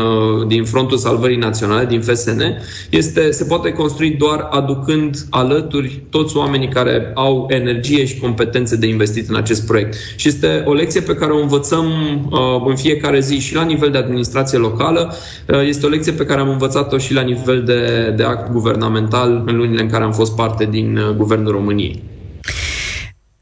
din 0.48 0.64
Frontul 0.64 0.98
Salvării 0.98 1.38
Naționale, 1.38 1.86
din 1.86 2.02
FS 2.02 2.17
FSN 2.18 2.42
este, 2.90 3.32
se 3.32 3.44
poate 3.44 3.72
construi 3.72 4.10
doar 4.10 4.48
aducând 4.52 5.18
alături 5.30 6.04
toți 6.10 6.38
oamenii 6.38 6.68
care 6.68 7.12
au 7.16 7.48
energie 7.50 8.06
și 8.06 8.20
competențe 8.20 8.76
de 8.76 8.88
investit 8.88 9.30
în 9.30 9.36
acest 9.36 9.66
proiect. 9.66 9.96
Și 10.16 10.28
este 10.28 10.64
o 10.66 10.74
lecție 10.74 11.02
pe 11.02 11.16
care 11.16 11.32
o 11.32 11.42
învățăm 11.42 11.86
uh, 12.32 12.40
în 12.68 12.76
fiecare 12.76 13.20
zi 13.20 13.40
și 13.40 13.56
la 13.56 13.64
nivel 13.64 13.92
de 13.92 13.98
administrație 13.98 14.58
locală. 14.58 15.14
Uh, 15.48 15.62
este 15.68 15.86
o 15.86 15.90
lecție 15.90 16.12
pe 16.12 16.26
care 16.26 16.40
am 16.40 16.50
învățat-o 16.50 16.98
și 16.98 17.14
la 17.14 17.22
nivel 17.22 17.64
de, 17.64 18.14
de 18.16 18.24
act 18.24 18.52
guvernamental 18.52 19.44
în 19.46 19.58
lunile 19.58 19.82
în 19.82 19.90
care 19.90 20.04
am 20.04 20.14
fost 20.14 20.36
parte 20.36 20.66
din 20.66 20.98
uh, 20.98 21.16
Guvernul 21.16 21.52
României. 21.52 22.04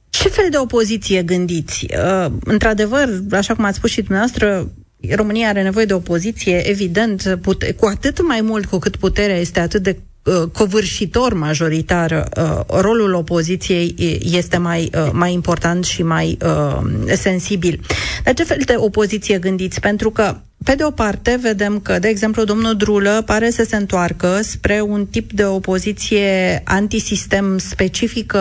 Ce 0.09 0.27
fel 0.27 0.47
de 0.49 0.57
opoziție 0.57 1.23
gândiți? 1.23 1.87
Uh, 1.89 2.31
într-adevăr, 2.43 3.09
așa 3.31 3.53
cum 3.53 3.65
ați 3.65 3.77
spus 3.77 3.89
și 3.89 4.01
dumneavoastră, 4.01 4.67
România 5.15 5.47
are 5.47 5.61
nevoie 5.61 5.85
de 5.85 5.93
o 5.93 5.99
poziție, 5.99 6.69
evident, 6.69 7.39
pute- 7.41 7.71
cu 7.73 7.85
atât 7.85 8.21
mai 8.27 8.41
mult 8.41 8.65
cu 8.65 8.77
cât 8.77 8.95
puterea 8.95 9.37
este 9.37 9.59
atât 9.59 9.83
de 9.83 9.97
uh, 10.23 10.49
covârșitor 10.53 11.33
majoritar, 11.33 12.29
uh, 12.37 12.79
rolul 12.81 13.13
opoziției 13.13 13.95
este 14.31 14.57
mai, 14.57 14.91
uh, 14.95 15.09
mai 15.11 15.33
important 15.33 15.85
și 15.85 16.03
mai 16.03 16.37
uh, 16.45 16.79
sensibil. 17.15 17.79
Dar 18.23 18.33
ce 18.33 18.43
fel 18.43 18.61
de 18.65 18.75
opoziție 18.77 19.37
gândiți? 19.39 19.79
Pentru 19.79 20.09
că 20.11 20.35
pe 20.65 20.75
de 20.75 20.83
o 20.83 20.91
parte, 20.91 21.37
vedem 21.41 21.79
că, 21.79 21.99
de 21.99 22.07
exemplu, 22.07 22.43
domnul 22.43 22.75
Drulă 22.75 23.23
pare 23.25 23.49
să 23.49 23.63
se 23.63 23.75
întoarcă 23.75 24.39
spre 24.41 24.81
un 24.81 25.05
tip 25.05 25.31
de 25.31 25.45
opoziție 25.45 26.61
antisistem 26.63 27.57
specifică 27.57 28.39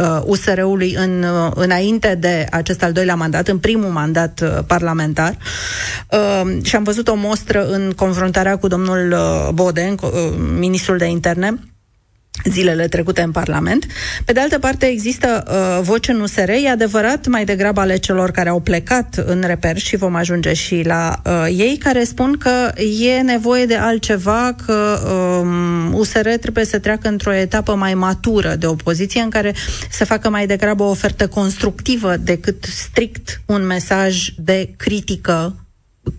uh, 0.00 0.20
USR-ului 0.24 0.94
în, 0.94 1.22
uh, 1.22 1.50
înainte 1.54 2.14
de 2.14 2.46
acest 2.50 2.82
al 2.82 2.92
doilea 2.92 3.14
mandat, 3.14 3.48
în 3.48 3.58
primul 3.58 3.90
mandat 3.90 4.40
uh, 4.40 4.64
parlamentar. 4.66 5.36
Uh, 6.10 6.56
și 6.62 6.76
am 6.76 6.82
văzut 6.82 7.08
o 7.08 7.14
mostră 7.14 7.68
în 7.68 7.92
confruntarea 7.96 8.58
cu 8.58 8.66
domnul 8.66 9.12
uh, 9.12 9.52
Boden, 9.52 9.96
uh, 10.02 10.10
ministrul 10.58 10.96
de 10.96 11.06
interne, 11.06 11.58
zilele 12.44 12.88
trecute 12.88 13.22
în 13.22 13.30
Parlament. 13.30 13.86
Pe 14.24 14.32
de 14.32 14.40
altă 14.40 14.58
parte, 14.58 14.86
există 14.86 15.44
uh, 15.48 15.82
voce 15.82 16.12
în 16.12 16.20
USR, 16.20 16.48
e 16.48 16.68
adevărat, 16.70 17.26
mai 17.26 17.44
degrabă 17.44 17.80
ale 17.80 17.96
celor 17.96 18.30
care 18.30 18.48
au 18.48 18.60
plecat 18.60 19.22
în 19.26 19.42
reper 19.46 19.78
și 19.78 19.96
vom 19.96 20.14
ajunge 20.14 20.52
și 20.52 20.82
la 20.84 21.22
uh, 21.24 21.46
ei, 21.46 21.76
care 21.76 22.04
spun 22.04 22.36
că 22.38 22.72
e 23.00 23.20
nevoie 23.20 23.66
de 23.66 23.76
altceva, 23.76 24.56
că 24.66 25.00
um, 25.42 25.94
USR 25.94 26.28
trebuie 26.28 26.64
să 26.64 26.78
treacă 26.78 27.08
într-o 27.08 27.32
etapă 27.32 27.74
mai 27.74 27.94
matură 27.94 28.54
de 28.54 28.66
opoziție, 28.66 29.20
în 29.20 29.30
care 29.30 29.54
să 29.90 30.04
facă 30.04 30.30
mai 30.30 30.46
degrabă 30.46 30.82
o 30.82 30.90
ofertă 30.90 31.28
constructivă 31.28 32.16
decât 32.16 32.64
strict 32.64 33.40
un 33.46 33.66
mesaj 33.66 34.28
de 34.36 34.70
critică 34.76 35.56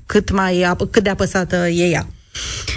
cât, 0.06 0.32
mai, 0.32 0.74
cât 0.92 1.04
de 1.04 1.10
apăsată 1.10 1.68
e 1.68 1.86
ea. 1.90 2.08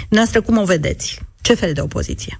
Noastră, 0.09 0.41
cum 0.41 0.57
o 0.57 0.63
vedeți? 0.63 1.19
Ce 1.41 1.53
fel 1.53 1.73
de 1.73 1.81
opoziție? 1.81 2.39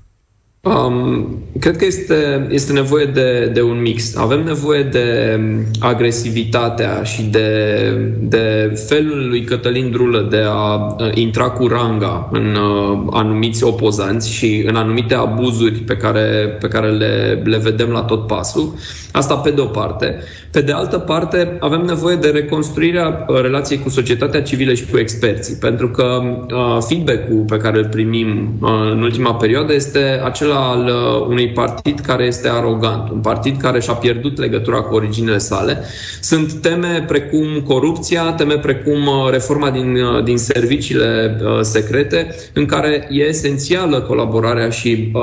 Um, 0.70 1.43
cred 1.60 1.77
că 1.77 1.86
este, 1.86 2.48
este 2.50 2.74
nevoie 2.74 3.05
de, 3.05 3.50
de 3.53 3.62
un 3.62 3.82
mix. 3.82 4.15
Avem 4.15 4.43
nevoie 4.43 4.84
de 4.84 5.39
agresivitatea 5.79 7.03
și 7.03 7.24
de, 7.24 7.89
de 8.20 8.74
felul 8.88 9.27
lui 9.27 9.43
Cătălin 9.43 9.91
Drulă 9.91 10.27
de 10.29 10.43
a 10.48 10.75
uh, 10.75 11.10
intra 11.13 11.50
cu 11.50 11.67
ranga 11.67 12.29
în 12.32 12.55
uh, 12.55 13.08
anumiți 13.12 13.63
opozanți 13.63 14.32
și 14.32 14.63
în 14.67 14.75
anumite 14.75 15.13
abuzuri 15.13 15.79
pe 15.79 15.98
care, 15.98 16.58
pe 16.60 16.67
care 16.67 16.89
le, 16.91 17.41
le 17.43 17.58
vedem 17.58 17.89
la 17.89 18.01
tot 18.01 18.27
pasul. 18.27 18.74
Asta 19.12 19.36
pe 19.36 19.51
de 19.51 19.62
o 19.62 19.65
parte. 19.65 20.20
Pe 20.51 20.62
de 20.62 20.72
altă 20.72 20.98
parte, 20.98 21.58
avem 21.60 21.82
nevoie 21.82 22.15
de 22.15 22.29
reconstruirea 22.29 23.25
uh, 23.27 23.41
relației 23.41 23.79
cu 23.79 23.89
societatea 23.89 24.41
civilă 24.41 24.74
și 24.74 24.86
cu 24.86 24.98
experții, 24.98 25.55
pentru 25.55 25.89
că 25.89 26.22
uh, 26.24 26.77
feedback-ul 26.88 27.43
pe 27.48 27.58
care 27.58 27.77
îl 27.77 27.88
primim 27.88 28.58
uh, 28.62 28.70
în 28.91 29.01
ultima 29.01 29.36
perioadă 29.36 29.74
este 29.74 30.22
acela 30.24 30.52
al 30.53 30.86
uh, 30.86 31.25
unui 31.27 31.50
partid 31.50 32.00
care 32.00 32.24
este 32.24 32.50
arogant, 32.50 33.10
un 33.10 33.19
partid 33.19 33.57
care 33.57 33.79
și-a 33.79 33.93
pierdut 33.93 34.38
legătura 34.38 34.81
cu 34.81 34.95
originele 34.95 35.38
sale. 35.38 35.83
Sunt 36.22 36.53
teme 36.53 37.03
precum 37.07 37.62
corupția, 37.67 38.31
teme 38.31 38.57
precum 38.57 39.07
uh, 39.07 39.29
reforma 39.31 39.69
din, 39.69 39.95
uh, 39.95 40.24
din 40.24 40.38
serviciile 40.38 41.38
uh, 41.43 41.60
secrete, 41.62 42.36
în 42.53 42.65
care 42.65 43.07
e 43.12 43.22
esențială 43.27 44.01
colaborarea 44.01 44.69
și 44.69 45.12
uh, 45.13 45.22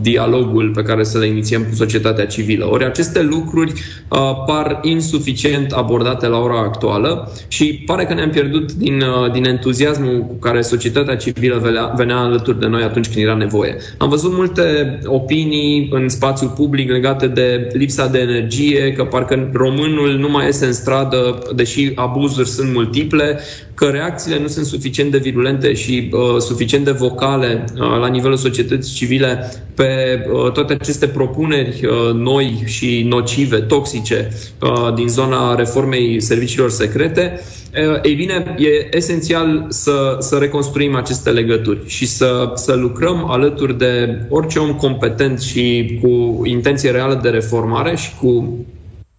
dialogul 0.00 0.70
pe 0.74 0.82
care 0.82 1.04
să 1.04 1.18
le 1.18 1.26
inițiem 1.26 1.62
cu 1.62 1.74
societatea 1.74 2.26
civilă. 2.26 2.68
Ori 2.70 2.84
aceste 2.84 3.22
lucruri 3.22 3.72
uh, 3.72 4.18
par 4.46 4.78
insuficient 4.82 5.72
abordate 5.72 6.26
la 6.26 6.38
ora 6.38 6.58
actuală 6.58 7.32
și 7.48 7.82
pare 7.86 8.04
că 8.04 8.14
ne-am 8.14 8.30
pierdut 8.30 8.72
din, 8.72 9.00
uh, 9.00 9.32
din 9.32 9.44
entuziasmul 9.44 10.20
cu 10.20 10.34
care 10.34 10.60
societatea 10.60 11.16
civilă 11.16 11.58
venea, 11.62 11.92
venea 11.96 12.16
alături 12.16 12.60
de 12.60 12.66
noi 12.66 12.82
atunci 12.82 13.12
când 13.12 13.24
era 13.24 13.34
nevoie. 13.34 13.76
Am 13.98 14.08
văzut 14.08 14.32
multe 14.32 14.63
opinii 15.04 15.88
în 15.90 16.08
spațiul 16.08 16.50
public 16.50 16.90
legate 16.90 17.26
de 17.26 17.68
lipsa 17.72 18.06
de 18.06 18.18
energie, 18.18 18.92
că 18.92 19.04
parcă 19.04 19.50
românul 19.52 20.18
nu 20.18 20.28
mai 20.28 20.44
iese 20.44 20.66
în 20.66 20.72
stradă, 20.72 21.42
deși 21.54 21.92
abuzuri 21.94 22.48
sunt 22.48 22.72
multiple, 22.72 23.40
că 23.74 23.84
reacțiile 23.84 24.38
nu 24.38 24.46
sunt 24.46 24.66
suficient 24.66 25.10
de 25.10 25.18
virulente 25.18 25.72
și 25.72 26.10
uh, 26.12 26.40
suficient 26.40 26.84
de 26.84 26.90
vocale 26.90 27.64
uh, 27.74 27.80
la 27.80 28.08
nivelul 28.08 28.36
societății 28.36 28.94
civile 28.94 29.52
pe 29.74 30.20
uh, 30.32 30.52
toate 30.52 30.72
aceste 30.72 31.06
propuneri 31.06 31.86
uh, 31.86 32.14
noi 32.14 32.62
și 32.64 33.02
nocive, 33.08 33.60
toxice 33.60 34.28
uh, 34.62 34.94
din 34.94 35.08
zona 35.08 35.54
reformei 35.54 36.20
serviciilor 36.20 36.70
secrete, 36.70 37.40
uh, 37.88 37.98
ei 38.02 38.14
bine, 38.14 38.54
e 38.58 38.96
esențial 38.96 39.66
să, 39.68 40.16
să 40.18 40.36
reconstruim 40.36 40.94
aceste 40.94 41.30
legături 41.30 41.78
și 41.86 42.06
să, 42.06 42.52
să 42.54 42.74
lucrăm 42.74 43.30
alături 43.30 43.78
de 43.78 44.18
orice 44.28 44.58
om 44.58 44.74
competent 44.74 45.40
și 45.40 45.98
cu 46.02 46.40
intenție 46.44 46.90
reală 46.90 47.18
de 47.22 47.28
reformare 47.28 47.96
și 47.96 48.10
cu 48.20 48.58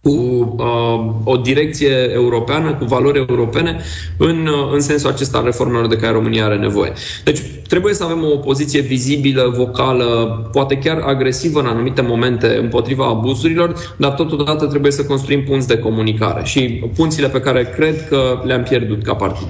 cu 0.06 0.56
uh, 0.58 1.34
o 1.34 1.38
direcție 1.38 2.10
europeană, 2.14 2.74
cu 2.74 2.86
valori 2.86 3.26
europene, 3.30 3.80
în, 4.18 4.48
uh, 4.48 4.74
în 4.74 4.80
sensul 4.80 5.10
acesta 5.10 5.38
al 5.38 5.44
reformelor 5.44 5.88
de 5.88 5.96
care 5.96 6.14
România 6.14 6.46
are 6.46 6.58
nevoie. 6.58 6.92
Deci 7.24 7.40
trebuie 7.68 7.94
să 7.94 8.04
avem 8.04 8.24
o 8.24 8.38
poziție 8.38 8.82
vizibilă, 8.82 9.54
vocală, 9.58 10.06
poate 10.52 10.78
chiar 10.78 10.98
agresivă 10.98 11.60
în 11.60 11.66
anumite 11.66 12.02
momente 12.02 12.58
împotriva 12.62 13.08
abuzurilor, 13.08 13.96
dar 13.98 14.12
totodată 14.12 14.66
trebuie 14.66 14.92
să 14.92 15.06
construim 15.06 15.44
punți 15.44 15.68
de 15.68 15.78
comunicare 15.78 16.44
și 16.44 16.84
punțile 16.96 17.28
pe 17.28 17.40
care 17.40 17.74
cred 17.76 18.08
că 18.08 18.42
le-am 18.44 18.64
pierdut 18.64 19.04
ca 19.04 19.14
partid. 19.16 19.48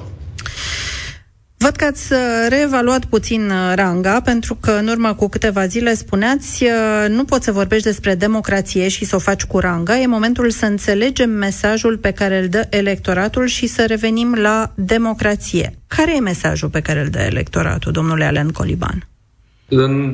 Văd 1.58 1.76
că 1.76 1.86
ați 1.86 2.14
uh, 2.14 2.20
reevaluat 2.50 3.06
puțin 3.06 3.50
uh, 3.50 3.72
ranga, 3.76 4.22
pentru 4.22 4.56
că 4.56 4.72
în 4.72 4.88
urmă 4.88 5.14
cu 5.14 5.28
câteva 5.28 5.66
zile 5.66 5.94
spuneați 5.94 6.64
uh, 6.64 7.10
nu 7.10 7.24
poți 7.24 7.46
să 7.46 7.52
vorbești 7.52 7.86
despre 7.86 8.16
democrație 8.16 8.88
și 8.88 9.06
să 9.06 9.16
o 9.16 9.20
faci 9.20 9.44
cu 9.44 9.60
ranga. 9.60 9.98
E 9.98 10.08
momentul 10.08 10.50
să 10.50 10.66
înțelegem 10.66 11.30
mesajul 11.30 11.98
pe 11.98 12.12
care 12.12 12.40
îl 12.40 12.48
dă 12.48 12.68
electoratul 12.70 13.46
și 13.46 13.68
să 13.68 13.86
revenim 13.86 14.34
la 14.34 14.72
democrație. 14.76 15.78
Care 15.88 16.16
e 16.16 16.20
mesajul 16.20 16.70
pe 16.70 16.82
care 16.82 17.02
îl 17.02 17.08
dă 17.08 17.20
electoratul, 17.20 17.92
domnule 17.92 18.26
Alen 18.26 18.50
Coliban? 18.50 19.08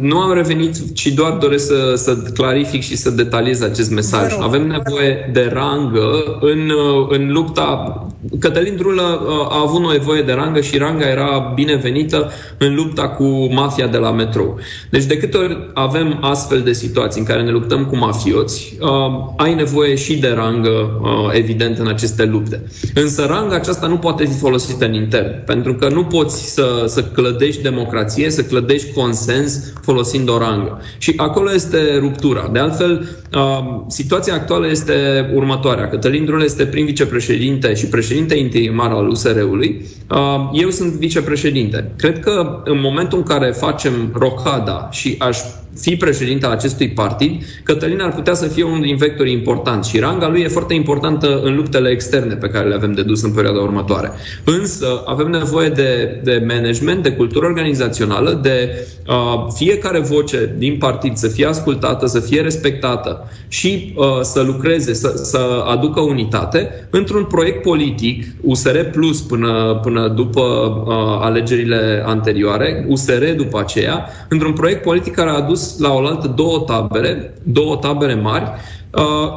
Nu 0.01 0.19
am 0.19 0.33
revenit, 0.33 0.93
ci 0.93 1.07
doar 1.07 1.31
doresc 1.31 1.65
să, 1.65 1.93
să 1.95 2.15
clarific 2.33 2.81
și 2.81 2.97
să 2.97 3.09
detaliez 3.09 3.61
acest 3.61 3.91
mesaj. 3.91 4.33
Avem 4.39 4.67
nevoie 4.67 5.29
de 5.33 5.49
rangă 5.53 6.37
în, 6.39 6.71
în 7.09 7.31
lupta... 7.31 7.95
Cătălin 8.39 8.75
Drulă 8.75 9.01
uh, 9.01 9.47
a 9.49 9.61
avut 9.61 9.91
nevoie 9.91 10.21
de 10.21 10.31
rangă 10.31 10.61
și 10.61 10.77
ranga 10.77 11.09
era 11.09 11.51
binevenită 11.55 12.31
în 12.57 12.75
lupta 12.75 13.09
cu 13.09 13.53
mafia 13.53 13.87
de 13.87 13.97
la 13.97 14.11
metro. 14.11 14.55
Deci 14.89 15.03
de 15.03 15.17
câte 15.17 15.37
ori 15.37 15.57
avem 15.73 16.17
astfel 16.21 16.61
de 16.61 16.73
situații 16.73 17.19
în 17.19 17.25
care 17.25 17.43
ne 17.43 17.51
luptăm 17.51 17.85
cu 17.85 17.97
mafioți, 17.97 18.77
uh, 18.79 18.89
ai 19.37 19.53
nevoie 19.53 19.95
și 19.95 20.17
de 20.17 20.27
rangă, 20.35 20.99
uh, 21.01 21.09
evident, 21.31 21.77
în 21.77 21.87
aceste 21.87 22.25
lupte. 22.25 22.63
Însă 22.93 23.25
ranga 23.25 23.55
aceasta 23.55 23.87
nu 23.87 23.97
poate 23.97 24.25
fi 24.25 24.37
folosită 24.37 24.85
în 24.85 24.93
intern, 24.93 25.45
pentru 25.45 25.75
că 25.75 25.89
nu 25.89 26.03
poți 26.03 26.53
să, 26.53 26.83
să 26.87 27.03
clădești 27.03 27.61
democrație, 27.61 28.29
să 28.29 28.41
clădești 28.41 28.91
consens 28.91 29.40
sens 29.47 29.73
folosind 29.81 30.29
o 30.29 30.37
rangă. 30.37 30.81
Și 30.97 31.13
acolo 31.17 31.53
este 31.53 31.97
ruptura. 31.99 32.49
De 32.53 32.59
altfel, 32.59 33.09
uh, 33.33 33.81
situația 33.87 34.33
actuală 34.33 34.69
este 34.69 35.29
următoarea. 35.33 35.87
Cătălin 35.87 36.25
Drule 36.25 36.43
este 36.43 36.65
prim 36.65 36.85
vicepreședinte 36.85 37.73
și 37.73 37.85
președinte 37.85 38.35
interimar 38.35 38.91
al 38.91 39.07
USR-ului. 39.07 39.85
Uh, 40.09 40.49
eu 40.53 40.69
sunt 40.69 40.91
vicepreședinte. 40.91 41.91
Cred 41.97 42.19
că 42.19 42.61
în 42.63 42.79
momentul 42.79 43.17
în 43.17 43.23
care 43.23 43.51
facem 43.51 44.11
rocada 44.13 44.87
și 44.91 45.15
aș 45.19 45.37
fi 45.79 45.95
președinte 45.95 46.45
al 46.45 46.51
acestui 46.51 46.89
partid, 46.89 47.43
Cătălin 47.63 48.01
ar 48.01 48.13
putea 48.13 48.33
să 48.33 48.47
fie 48.47 48.63
unul 48.63 48.81
din 48.81 48.95
vectorii 48.95 49.33
importanți 49.33 49.89
și 49.89 49.99
ranga 49.99 50.29
lui 50.29 50.41
e 50.41 50.47
foarte 50.47 50.73
importantă 50.73 51.41
în 51.43 51.55
luptele 51.55 51.89
externe 51.89 52.33
pe 52.33 52.47
care 52.47 52.67
le 52.67 52.75
avem 52.75 52.91
de 52.91 53.01
dus 53.01 53.23
în 53.23 53.31
perioada 53.31 53.59
următoare. 53.59 54.11
Însă 54.43 55.03
avem 55.05 55.27
nevoie 55.27 55.69
de, 55.69 56.19
de 56.23 56.45
management, 56.47 57.03
de 57.03 57.11
cultură 57.11 57.45
organizațională, 57.45 58.39
de 58.41 58.87
uh, 59.07 59.47
fiecare 59.53 59.99
voce 59.99 60.55
din 60.57 60.77
partid 60.77 61.15
să 61.15 61.27
fie 61.27 61.45
ascultată, 61.45 62.05
să 62.05 62.19
fie 62.19 62.41
respectată 62.41 63.29
și 63.47 63.93
uh, 63.95 64.05
să 64.21 64.41
lucreze, 64.41 64.93
să, 64.93 65.13
să 65.23 65.63
aducă 65.67 65.99
unitate 65.99 66.87
într-un 66.89 67.23
proiect 67.23 67.61
politic, 67.61 68.25
USR 68.41 68.79
Plus 68.91 69.21
până, 69.21 69.79
până 69.83 70.07
după 70.07 70.41
uh, 70.41 70.93
alegerile 71.21 72.03
anterioare, 72.05 72.85
USR 72.87 73.23
după 73.35 73.59
aceea, 73.59 74.05
într-un 74.29 74.53
proiect 74.53 74.81
politic 74.81 75.13
care 75.13 75.29
a 75.29 75.33
adus 75.33 75.60
la 75.79 75.93
oaltă 75.93 76.27
două 76.27 76.59
tabere, 76.59 77.33
două 77.43 77.75
tabere 77.75 78.13
mari, 78.13 78.43
uh, 78.43 78.80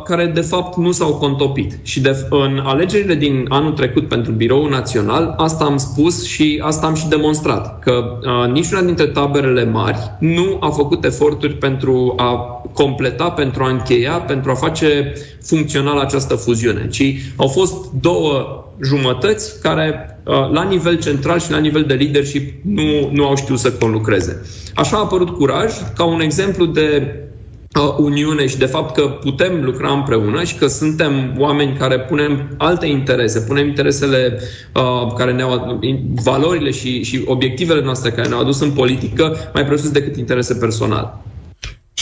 care 0.04 0.26
de 0.26 0.40
fapt 0.40 0.76
nu 0.76 0.92
s-au 0.92 1.14
contopit. 1.14 1.78
Și 1.82 2.00
de, 2.00 2.26
în 2.30 2.60
alegerile 2.64 3.14
din 3.14 3.46
anul 3.48 3.72
trecut 3.72 4.08
pentru 4.08 4.32
Biroul 4.32 4.70
Național, 4.70 5.34
asta 5.36 5.64
am 5.64 5.76
spus 5.76 6.26
și 6.26 6.60
asta 6.64 6.86
am 6.86 6.94
și 6.94 7.08
demonstrat, 7.08 7.78
că 7.78 8.18
uh, 8.22 8.52
niciuna 8.52 8.82
dintre 8.82 9.06
taberele 9.06 9.64
mari 9.64 9.98
nu 10.18 10.56
a 10.60 10.68
făcut 10.68 11.04
eforturi 11.04 11.54
pentru 11.54 12.14
a 12.16 12.62
completa, 12.72 13.30
pentru 13.30 13.62
a 13.62 13.70
încheia, 13.70 14.12
pentru 14.12 14.50
a 14.50 14.54
face 14.54 15.12
funcțional 15.42 15.98
această 15.98 16.34
fuziune, 16.34 16.88
ci 16.88 17.14
au 17.36 17.48
fost 17.48 17.92
două 18.00 18.64
jumătăți 18.82 19.60
care 19.60 20.18
uh, 20.24 20.50
la 20.52 20.62
nivel 20.62 20.98
central 20.98 21.40
și 21.40 21.50
la 21.50 21.58
nivel 21.58 21.82
de 21.82 21.94
leadership 21.94 22.64
nu, 22.64 23.10
nu 23.12 23.26
au 23.26 23.36
știut 23.36 23.58
să 23.58 23.72
conlucreze. 23.72 24.42
Așa 24.74 24.96
a 24.96 25.00
apărut 25.00 25.28
curaj 25.28 25.72
ca 25.96 26.04
un 26.04 26.20
exemplu 26.20 26.64
de 26.64 27.02
uh, 27.02 27.32
uniune 27.80 28.46
și 28.46 28.58
de 28.58 28.66
fapt 28.66 28.94
că 28.94 29.02
putem 29.02 29.64
lucra 29.64 29.92
împreună 29.92 30.44
și 30.44 30.54
că 30.54 30.66
suntem 30.66 31.34
oameni 31.38 31.76
care 31.76 32.00
punem 32.00 32.54
alte 32.58 32.86
interese, 32.86 33.40
punem 33.40 33.66
interesele 33.66 34.38
uh, 34.74 35.12
care 35.16 35.32
ne-au 35.32 35.80
valorile 36.22 36.70
și, 36.70 37.02
și 37.02 37.22
obiectivele 37.26 37.82
noastre 37.82 38.10
care 38.10 38.28
ne-au 38.28 38.40
adus 38.40 38.60
în 38.60 38.70
politică 38.70 39.36
mai 39.54 39.64
presus 39.64 39.90
decât 39.90 40.16
interese 40.16 40.54
personale 40.54 41.08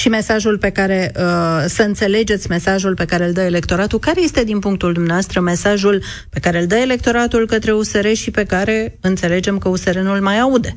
și 0.03 0.09
mesajul 0.09 0.59
pe 0.59 0.71
care, 0.71 1.13
uh, 1.17 1.65
să 1.67 1.83
înțelegeți 1.83 2.49
mesajul 2.49 2.95
pe 2.95 3.05
care 3.05 3.27
îl 3.27 3.33
dă 3.33 3.41
electoratul. 3.41 3.99
Care 3.99 4.23
este, 4.23 4.45
din 4.45 4.59
punctul 4.59 4.93
dumneavoastră, 4.93 5.41
mesajul 5.41 6.03
pe 6.31 6.41
care 6.41 6.61
îl 6.61 6.67
dă 6.67 6.77
electoratul 6.77 7.47
către 7.47 7.73
USR 7.73 8.07
și 8.13 8.31
pe 8.31 8.45
care 8.45 8.99
înțelegem 9.01 9.59
că 9.59 9.69
USR 9.69 9.99
nu-l 9.99 10.21
mai 10.21 10.39
aude? 10.39 10.77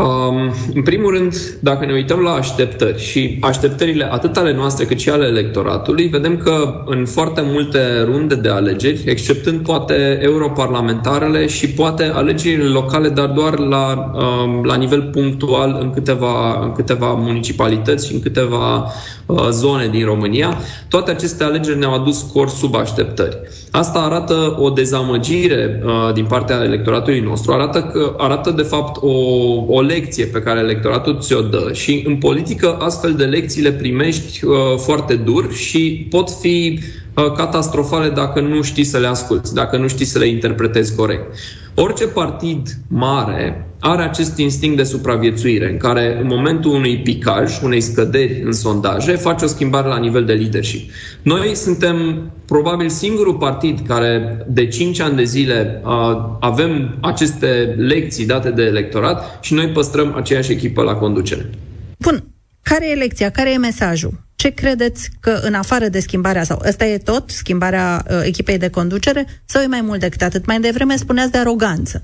Um, 0.00 0.54
în 0.74 0.82
primul 0.82 1.10
rând, 1.10 1.34
dacă 1.60 1.86
ne 1.86 1.92
uităm 1.92 2.20
la 2.20 2.30
așteptări 2.30 3.00
și 3.02 3.38
așteptările 3.40 4.08
atât 4.12 4.36
ale 4.36 4.54
noastre 4.54 4.84
cât 4.84 4.98
și 4.98 5.10
ale 5.10 5.26
electoratului, 5.26 6.06
vedem 6.06 6.36
că 6.36 6.84
în 6.86 7.06
foarte 7.06 7.42
multe 7.44 7.78
runde 8.04 8.34
de 8.34 8.48
alegeri, 8.48 9.02
exceptând 9.06 9.60
poate 9.60 10.18
europarlamentarele 10.22 11.46
și 11.46 11.68
poate 11.68 12.04
alegerile 12.14 12.68
locale, 12.68 13.08
dar 13.08 13.26
doar 13.26 13.58
la, 13.58 14.12
um, 14.14 14.64
la 14.64 14.74
nivel 14.74 15.02
punctual 15.02 15.78
în 15.80 15.90
câteva, 15.90 16.60
în 16.62 16.72
câteva 16.72 17.12
municipalități 17.12 18.06
și 18.06 18.14
în 18.14 18.20
câteva 18.20 18.86
uh, 19.26 19.48
zone 19.50 19.88
din 19.88 20.04
România, 20.04 20.58
toate 20.88 21.10
aceste 21.10 21.44
alegeri 21.44 21.78
ne-au 21.78 21.94
adus 21.94 22.18
scor 22.18 22.48
sub 22.48 22.74
așteptări. 22.74 23.38
Asta 23.70 23.98
arată 23.98 24.56
o 24.58 24.70
dezamăgire 24.70 25.82
uh, 25.84 26.12
din 26.14 26.24
partea 26.24 26.62
electoratului 26.64 27.20
nostru, 27.20 27.52
arată, 27.52 27.80
că, 27.82 28.14
arată 28.16 28.50
de 28.50 28.62
fapt 28.62 29.02
o, 29.02 29.10
o 29.68 29.84
lecție 29.86 30.24
pe 30.24 30.42
care 30.42 30.58
electoratul 30.60 31.20
ți-o 31.20 31.40
dă 31.40 31.70
și 31.72 32.02
în 32.06 32.16
politică 32.16 32.76
astfel 32.76 33.14
de 33.14 33.24
lecții 33.24 33.62
le 33.62 33.72
primești 33.72 34.44
uh, 34.44 34.54
foarte 34.76 35.14
dur 35.14 35.52
și 35.52 36.06
pot 36.10 36.30
fi 36.40 36.80
uh, 37.14 37.32
catastrofale 37.32 38.08
dacă 38.08 38.40
nu 38.40 38.62
știi 38.62 38.84
să 38.84 38.98
le 38.98 39.06
asculți, 39.06 39.54
dacă 39.54 39.76
nu 39.76 39.88
știi 39.88 40.04
să 40.04 40.18
le 40.18 40.26
interpretezi 40.26 40.94
corect. 40.94 41.34
Orice 41.78 42.06
partid 42.06 42.68
mare 42.88 43.66
are 43.80 44.02
acest 44.02 44.38
instinct 44.38 44.76
de 44.76 44.82
supraviețuire, 44.82 45.70
în 45.70 45.76
care 45.76 46.18
în 46.20 46.26
momentul 46.26 46.74
unui 46.74 46.98
picaj, 46.98 47.62
unei 47.62 47.80
scăderi 47.80 48.42
în 48.44 48.52
sondaje, 48.52 49.16
face 49.16 49.44
o 49.44 49.48
schimbare 49.48 49.88
la 49.88 49.98
nivel 49.98 50.24
de 50.24 50.32
leadership. 50.32 50.90
Noi 51.22 51.54
suntem 51.54 52.30
probabil 52.46 52.88
singurul 52.88 53.34
partid 53.34 53.86
care 53.86 54.44
de 54.48 54.66
5 54.66 55.00
ani 55.00 55.16
de 55.16 55.24
zile 55.24 55.82
uh, 55.84 55.90
avem 56.40 56.98
aceste 57.00 57.74
lecții 57.76 58.26
date 58.26 58.50
de 58.50 58.62
electorat 58.62 59.38
și 59.40 59.54
noi 59.54 59.68
păstrăm 59.68 60.14
aceeași 60.14 60.52
echipă 60.52 60.82
la 60.82 60.94
conducere. 60.94 61.50
Bun, 61.98 62.24
care 62.62 62.90
e 62.90 62.94
lecția, 62.94 63.30
care 63.30 63.52
e 63.52 63.58
mesajul? 63.58 64.25
Ce 64.36 64.48
credeți 64.48 65.08
că 65.20 65.40
în 65.42 65.54
afară 65.54 65.88
de 65.88 66.00
schimbarea, 66.00 66.44
sau 66.44 66.62
ăsta 66.68 66.84
e 66.84 66.98
tot, 66.98 67.30
schimbarea 67.30 68.04
uh, 68.10 68.20
echipei 68.22 68.58
de 68.58 68.68
conducere, 68.68 69.26
sau 69.44 69.62
e 69.62 69.66
mai 69.66 69.80
mult 69.80 70.00
decât 70.00 70.22
atât? 70.22 70.46
Mai 70.46 70.60
devreme 70.60 70.96
spuneați 70.96 71.32
de 71.32 71.38
aroganță. 71.38 72.02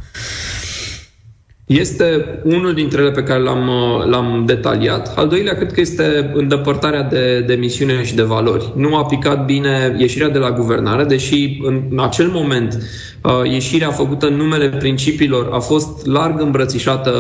Este 1.78 2.40
unul 2.44 2.74
dintre 2.74 3.00
ele 3.00 3.11
pe 3.11 3.22
care 3.22 3.40
l-am, 3.40 3.68
uh, 3.68 4.06
l-am 4.11 4.42
detaliat. 4.46 5.12
Al 5.16 5.28
doilea, 5.28 5.54
cred 5.54 5.72
că 5.72 5.80
este 5.80 6.30
îndepărtarea 6.35 7.02
de, 7.02 7.40
de 7.46 7.54
misiune 7.54 8.04
și 8.04 8.14
de 8.14 8.22
valori. 8.22 8.72
Nu 8.76 8.94
a 8.94 8.98
aplicat 8.98 9.44
bine 9.44 9.96
ieșirea 9.98 10.28
de 10.28 10.38
la 10.38 10.50
guvernare, 10.50 11.04
deși 11.04 11.58
în 11.62 12.00
acel 12.00 12.28
moment 12.28 12.78
Uh, 13.22 13.50
ieșirea 13.52 13.90
făcută 13.90 14.26
în 14.26 14.35
numele 14.35 14.68
principiilor 14.68 15.48
a 15.52 15.58
fost 15.58 16.06
larg 16.06 16.40
îmbrățișată 16.40 17.12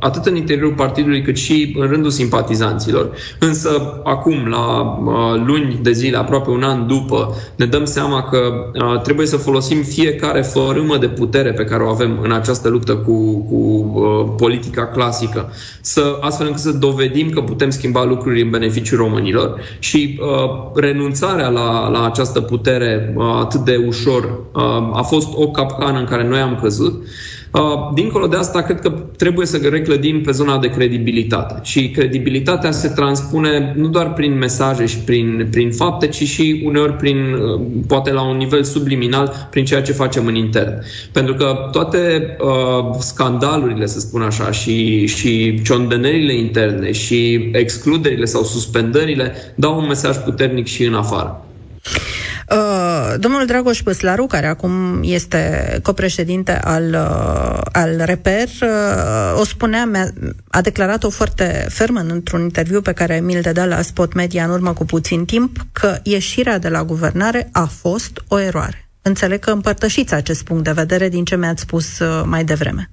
atât 0.00 0.26
în 0.26 0.36
interiorul 0.36 0.74
partidului 0.74 1.22
cât 1.22 1.36
și 1.36 1.76
în 1.78 1.86
rândul 1.86 2.10
simpatizanților. 2.10 3.10
Însă 3.38 4.00
acum, 4.04 4.46
la 4.48 4.82
uh, 4.82 5.42
luni 5.46 5.78
de 5.82 5.92
zile, 5.92 6.16
aproape 6.16 6.50
un 6.50 6.62
an 6.62 6.86
după, 6.86 7.34
ne 7.56 7.66
dăm 7.66 7.84
seama 7.84 8.22
că 8.22 8.38
uh, 8.38 9.00
trebuie 9.00 9.26
să 9.26 9.36
folosim 9.36 9.82
fiecare 9.82 10.42
fărâmă 10.42 10.96
de 10.96 11.08
putere 11.08 11.52
pe 11.52 11.64
care 11.64 11.82
o 11.82 11.88
avem 11.88 12.18
în 12.22 12.32
această 12.32 12.68
luptă 12.68 12.94
cu, 12.96 13.38
cu 13.38 13.92
politica 14.36 14.86
clasică, 14.86 15.52
să, 15.80 16.18
astfel 16.20 16.46
încât 16.46 16.60
să 16.60 16.72
dovedim 16.72 17.30
că 17.30 17.40
putem 17.40 17.70
schimba 17.70 18.04
lucruri 18.04 18.42
în 18.42 18.50
beneficiul 18.50 18.98
românilor 18.98 19.60
și 19.78 20.20
renunțarea 20.74 21.48
la, 21.48 21.88
la 21.88 22.04
această 22.04 22.40
putere 22.40 23.14
atât 23.40 23.60
de 23.60 23.84
ușor 23.86 24.40
a 24.92 25.02
fost 25.02 25.28
o 25.34 25.48
capcană 25.50 25.98
în 25.98 26.04
care 26.04 26.28
noi 26.28 26.40
am 26.40 26.58
căzut. 26.62 27.06
Uh, 27.54 27.90
dincolo 27.94 28.26
de 28.26 28.36
asta, 28.36 28.62
cred 28.62 28.80
că 28.80 28.90
trebuie 29.16 29.46
să 29.46 29.56
reclădim 29.56 30.22
pe 30.22 30.30
zona 30.30 30.58
de 30.58 30.68
credibilitate. 30.68 31.58
Și 31.62 31.90
credibilitatea 31.90 32.70
se 32.70 32.88
transpune 32.88 33.72
nu 33.76 33.88
doar 33.88 34.12
prin 34.12 34.38
mesaje 34.38 34.86
și 34.86 34.98
prin, 34.98 35.48
prin 35.50 35.70
fapte, 35.72 36.06
ci 36.06 36.22
și 36.22 36.62
uneori 36.64 36.92
prin, 36.92 37.32
uh, 37.32 37.60
poate 37.86 38.12
la 38.12 38.28
un 38.28 38.36
nivel 38.36 38.62
subliminal, 38.62 39.48
prin 39.50 39.64
ceea 39.64 39.82
ce 39.82 39.92
facem 39.92 40.26
în 40.26 40.34
intern. 40.34 40.82
Pentru 41.12 41.34
că 41.34 41.68
toate 41.72 42.36
uh, 42.40 42.96
scandalurile, 42.98 43.86
să 43.86 44.00
spun 44.00 44.22
așa, 44.22 44.50
și, 44.50 45.06
și 45.06 45.60
ciondenerile 45.62 46.34
interne 46.34 46.92
și 46.92 47.50
excluderile 47.52 48.24
sau 48.24 48.42
suspendările 48.42 49.32
dau 49.54 49.78
un 49.78 49.86
mesaj 49.86 50.16
puternic 50.16 50.66
și 50.66 50.84
în 50.84 50.94
afară. 50.94 51.44
Uh, 52.50 53.14
domnul 53.18 53.46
Dragoș 53.46 53.82
Păslaru, 53.82 54.26
care 54.26 54.46
acum 54.46 55.00
este 55.02 55.78
copreședinte 55.82 56.52
al, 56.52 56.84
uh, 56.84 57.60
al 57.72 58.02
Reper, 58.04 58.48
uh, 58.62 59.40
o 59.40 59.44
spunea, 59.44 59.90
a 60.48 60.60
declarat-o 60.60 61.10
foarte 61.10 61.66
fermă 61.68 62.00
într-un 62.00 62.40
interviu 62.40 62.80
pe 62.80 62.92
care 62.92 63.20
mi-l 63.20 63.40
dădea 63.40 63.64
la 63.64 63.82
Spot 63.82 64.12
Media 64.12 64.44
în 64.44 64.50
urmă 64.50 64.72
cu 64.72 64.84
puțin 64.84 65.24
timp, 65.24 65.56
că 65.72 65.98
ieșirea 66.02 66.58
de 66.58 66.68
la 66.68 66.84
guvernare 66.84 67.48
a 67.52 67.64
fost 67.64 68.22
o 68.28 68.38
eroare. 68.38 68.88
Înțeleg 69.02 69.38
că 69.38 69.50
împărtășiți 69.50 70.14
acest 70.14 70.44
punct 70.44 70.64
de 70.64 70.72
vedere 70.72 71.08
din 71.08 71.24
ce 71.24 71.36
mi-ați 71.36 71.62
spus 71.62 71.98
uh, 71.98 72.22
mai 72.26 72.44
devreme. 72.44 72.90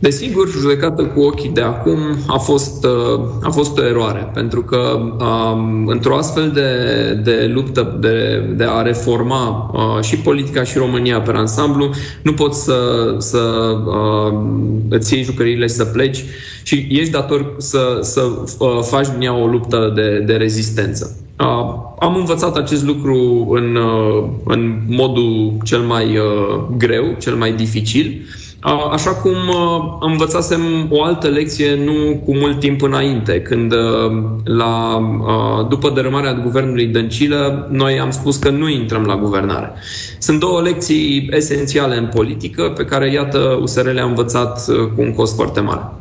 Desigur, 0.00 0.48
judecată 0.48 1.04
cu 1.04 1.20
ochii 1.20 1.50
de 1.50 1.60
acum 1.60 1.98
a 2.26 2.38
fost, 2.38 2.84
uh, 2.84 3.20
a 3.42 3.50
fost 3.50 3.78
o 3.78 3.84
eroare, 3.84 4.30
pentru 4.34 4.62
că 4.62 5.00
um, 5.20 5.86
într-o 5.86 6.16
astfel 6.16 6.50
de, 6.50 6.70
de 7.24 7.50
luptă 7.54 7.96
de, 8.00 8.46
de 8.56 8.64
a 8.64 8.82
reforma 8.82 9.70
uh, 9.74 10.04
și 10.04 10.16
politica 10.16 10.62
și 10.62 10.78
România 10.78 11.20
pe 11.20 11.32
ansamblu, 11.34 11.90
nu 12.22 12.32
poți 12.32 12.64
să, 12.64 13.14
să 13.18 13.38
uh, 13.86 14.38
îți 14.88 15.14
iei 15.14 15.22
jucăriile 15.22 15.66
și 15.66 15.74
să 15.74 15.84
pleci 15.84 16.24
și 16.62 16.86
ești 16.90 17.12
dator 17.12 17.54
să, 17.56 17.98
să 18.02 18.20
uh, 18.58 18.78
faci 18.82 19.06
din 19.08 19.20
ea 19.20 19.42
o 19.42 19.46
luptă 19.46 19.92
de, 19.94 20.22
de 20.26 20.32
rezistență. 20.32 21.16
Uh, 21.40 21.74
am 21.98 22.16
învățat 22.16 22.56
acest 22.56 22.84
lucru 22.84 23.48
în, 23.50 23.76
uh, 23.76 24.24
în 24.44 24.80
modul 24.88 25.56
cel 25.64 25.80
mai 25.80 26.04
uh, 26.04 26.64
greu, 26.76 27.04
cel 27.18 27.34
mai 27.34 27.52
dificil. 27.52 28.20
Uh, 28.20 28.47
Așa 28.92 29.10
cum 29.10 29.36
învățasem 30.00 30.86
o 30.90 31.02
altă 31.02 31.28
lecție 31.28 31.74
nu 31.74 32.22
cu 32.24 32.36
mult 32.36 32.60
timp 32.60 32.82
înainte, 32.82 33.40
când 33.40 33.74
la, 34.44 35.00
după 35.68 35.90
dărâmarea 35.90 36.32
guvernului 36.32 36.86
Dăncilă, 36.86 37.68
noi 37.70 38.00
am 38.00 38.10
spus 38.10 38.36
că 38.36 38.50
nu 38.50 38.68
intrăm 38.68 39.02
la 39.02 39.16
guvernare. 39.16 39.72
Sunt 40.18 40.40
două 40.40 40.62
lecții 40.62 41.28
esențiale 41.32 41.96
în 41.96 42.06
politică 42.06 42.72
pe 42.76 42.84
care, 42.84 43.12
iată, 43.12 43.58
USR 43.60 43.86
le-a 43.90 44.04
învățat 44.04 44.64
cu 44.66 45.00
un 45.00 45.12
cost 45.12 45.34
foarte 45.34 45.60
mare. 45.60 45.92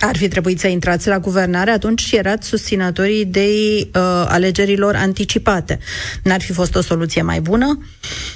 Ar 0.00 0.16
fi 0.16 0.28
trebuit 0.28 0.58
să 0.58 0.66
intrați 0.66 1.08
la 1.08 1.18
guvernare 1.18 1.70
atunci 1.70 2.00
și 2.00 2.16
erați 2.16 2.48
susținătorii 2.48 3.20
idei 3.20 3.90
uh, 3.94 4.24
alegerilor 4.28 4.94
anticipate. 4.94 5.78
N-ar 6.22 6.40
fi 6.40 6.52
fost 6.52 6.76
o 6.76 6.80
soluție 6.80 7.22
mai 7.22 7.40
bună? 7.40 7.78
Uh, 7.78 8.35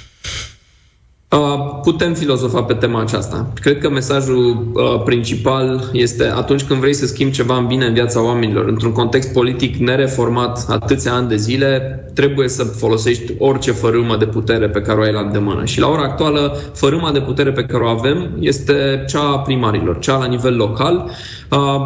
putem 1.81 2.13
filozofa 2.13 2.63
pe 2.63 2.73
tema 2.73 3.01
aceasta. 3.01 3.47
Cred 3.61 3.77
că 3.77 3.89
mesajul 3.89 4.71
uh, 4.73 5.01
principal 5.05 5.89
este 5.93 6.23
atunci 6.23 6.63
când 6.63 6.79
vrei 6.79 6.93
să 6.93 7.05
schimbi 7.05 7.33
ceva 7.33 7.57
în 7.57 7.67
bine 7.67 7.85
în 7.85 7.93
viața 7.93 8.23
oamenilor, 8.23 8.65
într-un 8.67 8.91
context 8.91 9.33
politic 9.33 9.75
nereformat 9.75 10.65
atâția 10.69 11.13
ani 11.13 11.27
de 11.27 11.35
zile, 11.35 12.03
trebuie 12.13 12.47
să 12.47 12.63
folosești 12.63 13.33
orice 13.37 13.71
fărâmă 13.71 14.17
de 14.17 14.25
putere 14.25 14.69
pe 14.69 14.81
care 14.81 14.99
o 14.99 15.03
ai 15.03 15.11
la 15.11 15.19
îndemână. 15.19 15.65
Și 15.65 15.79
la 15.79 15.87
ora 15.87 16.01
actuală, 16.01 16.57
fărâma 16.73 17.11
de 17.11 17.21
putere 17.21 17.51
pe 17.51 17.63
care 17.63 17.83
o 17.83 17.87
avem 17.87 18.29
este 18.39 19.05
cea 19.07 19.31
a 19.31 19.39
primarilor, 19.39 19.99
cea 19.99 20.17
la 20.17 20.25
nivel 20.25 20.55
local 20.55 21.03
uh, 21.05 21.11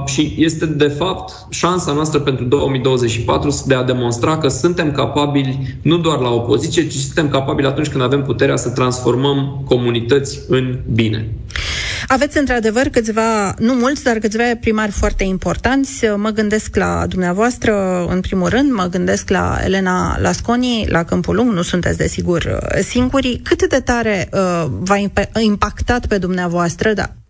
și 0.06 0.36
este 0.38 0.66
de 0.66 0.88
fapt 0.88 1.46
șansa 1.50 1.92
noastră 1.92 2.20
pentru 2.20 2.46
2024 2.46 3.64
de 3.66 3.74
a 3.74 3.84
demonstra 3.84 4.38
că 4.38 4.48
suntem 4.48 4.92
capabili 4.92 5.78
nu 5.82 5.98
doar 5.98 6.20
la 6.20 6.30
opoziție, 6.30 6.88
ci 6.88 6.94
suntem 6.94 7.30
capabili 7.30 7.68
atunci 7.68 7.88
când 7.88 8.04
avem 8.04 8.24
puterea 8.24 8.56
să 8.56 8.70
transformăm 8.70 9.04
transformăm 9.06 9.64
comunități 9.66 10.40
în 10.48 10.80
bine. 10.94 11.30
Aveți 12.08 12.38
într-adevăr 12.38 12.88
câțiva, 12.88 13.54
nu 13.60 13.74
mulți, 13.74 14.04
dar 14.04 14.18
câțiva 14.18 14.44
primari 14.60 14.92
foarte 14.92 15.24
importanți. 15.24 16.06
Mă 16.16 16.30
gândesc 16.30 16.76
la 16.76 17.06
dumneavoastră, 17.08 18.06
în 18.10 18.20
primul 18.20 18.50
rând, 18.50 18.72
mă 18.72 18.88
gândesc 18.92 19.30
la 19.30 19.58
Elena 19.64 20.18
Lasconi, 20.20 20.86
la 20.90 21.04
Câmpul 21.04 21.36
Lung, 21.36 21.52
nu 21.52 21.62
sunteți 21.62 21.98
desigur 21.98 22.68
singuri. 22.84 23.40
Cât 23.44 23.70
de 23.70 23.80
tare 23.80 24.30
uh, 24.32 24.66
v-a 24.80 24.98
impactat 25.40 26.06
pe 26.06 26.18
dumneavoastră, 26.18 26.94
da, 26.94 27.10
uh, 27.10 27.25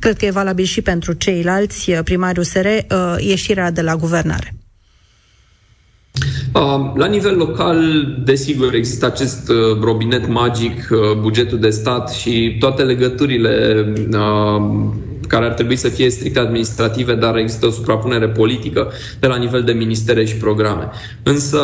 cred 0.00 0.16
că 0.16 0.24
e 0.24 0.30
valabil 0.30 0.64
și 0.64 0.82
pentru 0.82 1.12
ceilalți 1.12 1.90
uh, 1.90 1.98
primari 2.04 2.38
USR, 2.38 2.66
uh, 2.66 3.14
ieșirea 3.18 3.70
de 3.70 3.82
la 3.82 3.96
guvernare? 3.96 4.54
La 6.94 7.06
nivel 7.06 7.36
local, 7.36 8.06
desigur, 8.24 8.74
există 8.74 9.06
acest 9.06 9.48
uh, 9.48 9.80
robinet 9.80 10.28
magic, 10.28 10.88
uh, 10.90 10.98
bugetul 11.20 11.58
de 11.58 11.70
stat 11.70 12.10
și 12.10 12.56
toate 12.58 12.82
legăturile 12.82 13.84
care 15.34 15.46
ar 15.46 15.52
trebui 15.52 15.76
să 15.76 15.88
fie 15.88 16.10
strict 16.10 16.36
administrative, 16.36 17.14
dar 17.14 17.36
există 17.36 17.66
o 17.66 17.70
suprapunere 17.70 18.28
politică 18.28 18.90
de 19.20 19.26
la 19.26 19.36
nivel 19.36 19.62
de 19.62 19.72
ministere 19.72 20.24
și 20.24 20.36
programe. 20.36 20.88
Însă, 21.22 21.58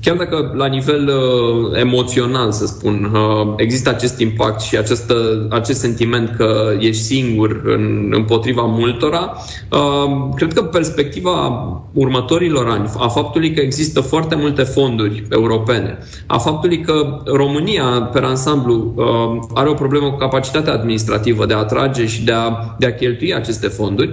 chiar 0.00 0.16
dacă 0.16 0.52
la 0.56 0.66
nivel 0.66 1.08
uh, 1.08 1.78
emoțional, 1.80 2.52
să 2.52 2.66
spun, 2.66 3.12
există 3.56 3.88
acest 3.88 4.20
impact 4.20 4.60
și 4.60 4.76
acest, 4.76 5.12
acest 5.50 5.80
sentiment 5.80 6.34
că 6.36 6.72
ești 6.78 7.02
singur 7.02 7.60
în, 7.64 8.12
împotriva 8.14 8.62
multora, 8.62 9.36
cred 10.36 10.52
că 10.52 10.62
perspectiva 10.62 11.32
următorilor 11.92 12.68
ani, 12.68 12.90
a 12.98 13.08
faptului 13.08 13.52
că 13.54 13.60
există 13.60 14.00
foarte 14.00 14.34
multe 14.34 14.62
fonduri 14.62 15.26
europene, 15.30 15.98
a 16.26 16.38
faptului 16.38 16.80
că 16.80 17.22
România, 17.24 17.84
pe 18.12 18.18
ansamblu, 18.18 18.94
are 19.54 19.68
o 19.68 19.74
problemă 19.74 20.10
cu 20.10 20.16
capacitatea 20.16 20.72
administrativă 20.72 21.46
de 21.46 21.54
a 21.54 21.58
atrage 21.58 22.06
și 22.06 22.24
de 22.26 22.32
a, 22.32 22.74
de 22.78 22.86
a 22.86 22.94
cheltui 22.94 23.34
aceste 23.34 23.66
fonduri, 23.66 24.10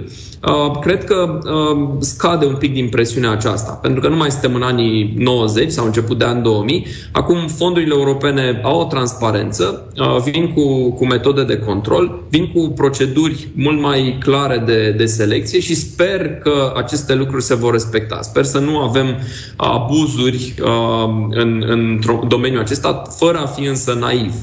uh, 0.48 0.78
cred 0.80 1.04
că 1.04 1.38
uh, 1.44 1.88
scade 1.98 2.46
un 2.46 2.54
pic 2.54 2.72
din 2.72 2.88
presiunea 2.88 3.30
aceasta. 3.30 3.72
Pentru 3.72 4.00
că 4.00 4.08
nu 4.08 4.16
mai 4.16 4.30
suntem 4.30 4.54
în 4.54 4.62
anii 4.62 5.14
90 5.16 5.70
sau 5.70 5.84
început 5.84 6.18
de 6.18 6.24
ani 6.24 6.42
2000. 6.42 6.86
Acum 7.12 7.46
fondurile 7.46 7.94
europene 7.94 8.60
au 8.62 8.80
o 8.80 8.84
transparență, 8.84 9.92
uh, 9.98 10.16
vin 10.30 10.52
cu, 10.52 10.90
cu 10.90 11.06
metode 11.06 11.44
de 11.44 11.58
control, 11.58 12.22
vin 12.28 12.50
cu 12.54 12.60
proceduri 12.68 13.48
mult 13.54 13.80
mai 13.80 14.18
clare 14.20 14.62
de, 14.66 14.90
de 14.90 15.06
selecție 15.06 15.60
și 15.60 15.74
sper 15.74 16.34
că 16.34 16.72
aceste 16.76 17.14
lucruri 17.14 17.42
se 17.42 17.54
vor 17.54 17.72
respecta. 17.72 18.18
Sper 18.22 18.44
să 18.44 18.58
nu 18.58 18.78
avem 18.78 19.06
abuzuri 19.56 20.54
în, 21.30 21.64
în 21.66 22.00
domeniul 22.28 22.60
acesta, 22.60 23.02
fără 23.18 23.38
a 23.38 23.46
fi 23.46 23.64
însă 23.64 23.96
naiv. 24.00 24.34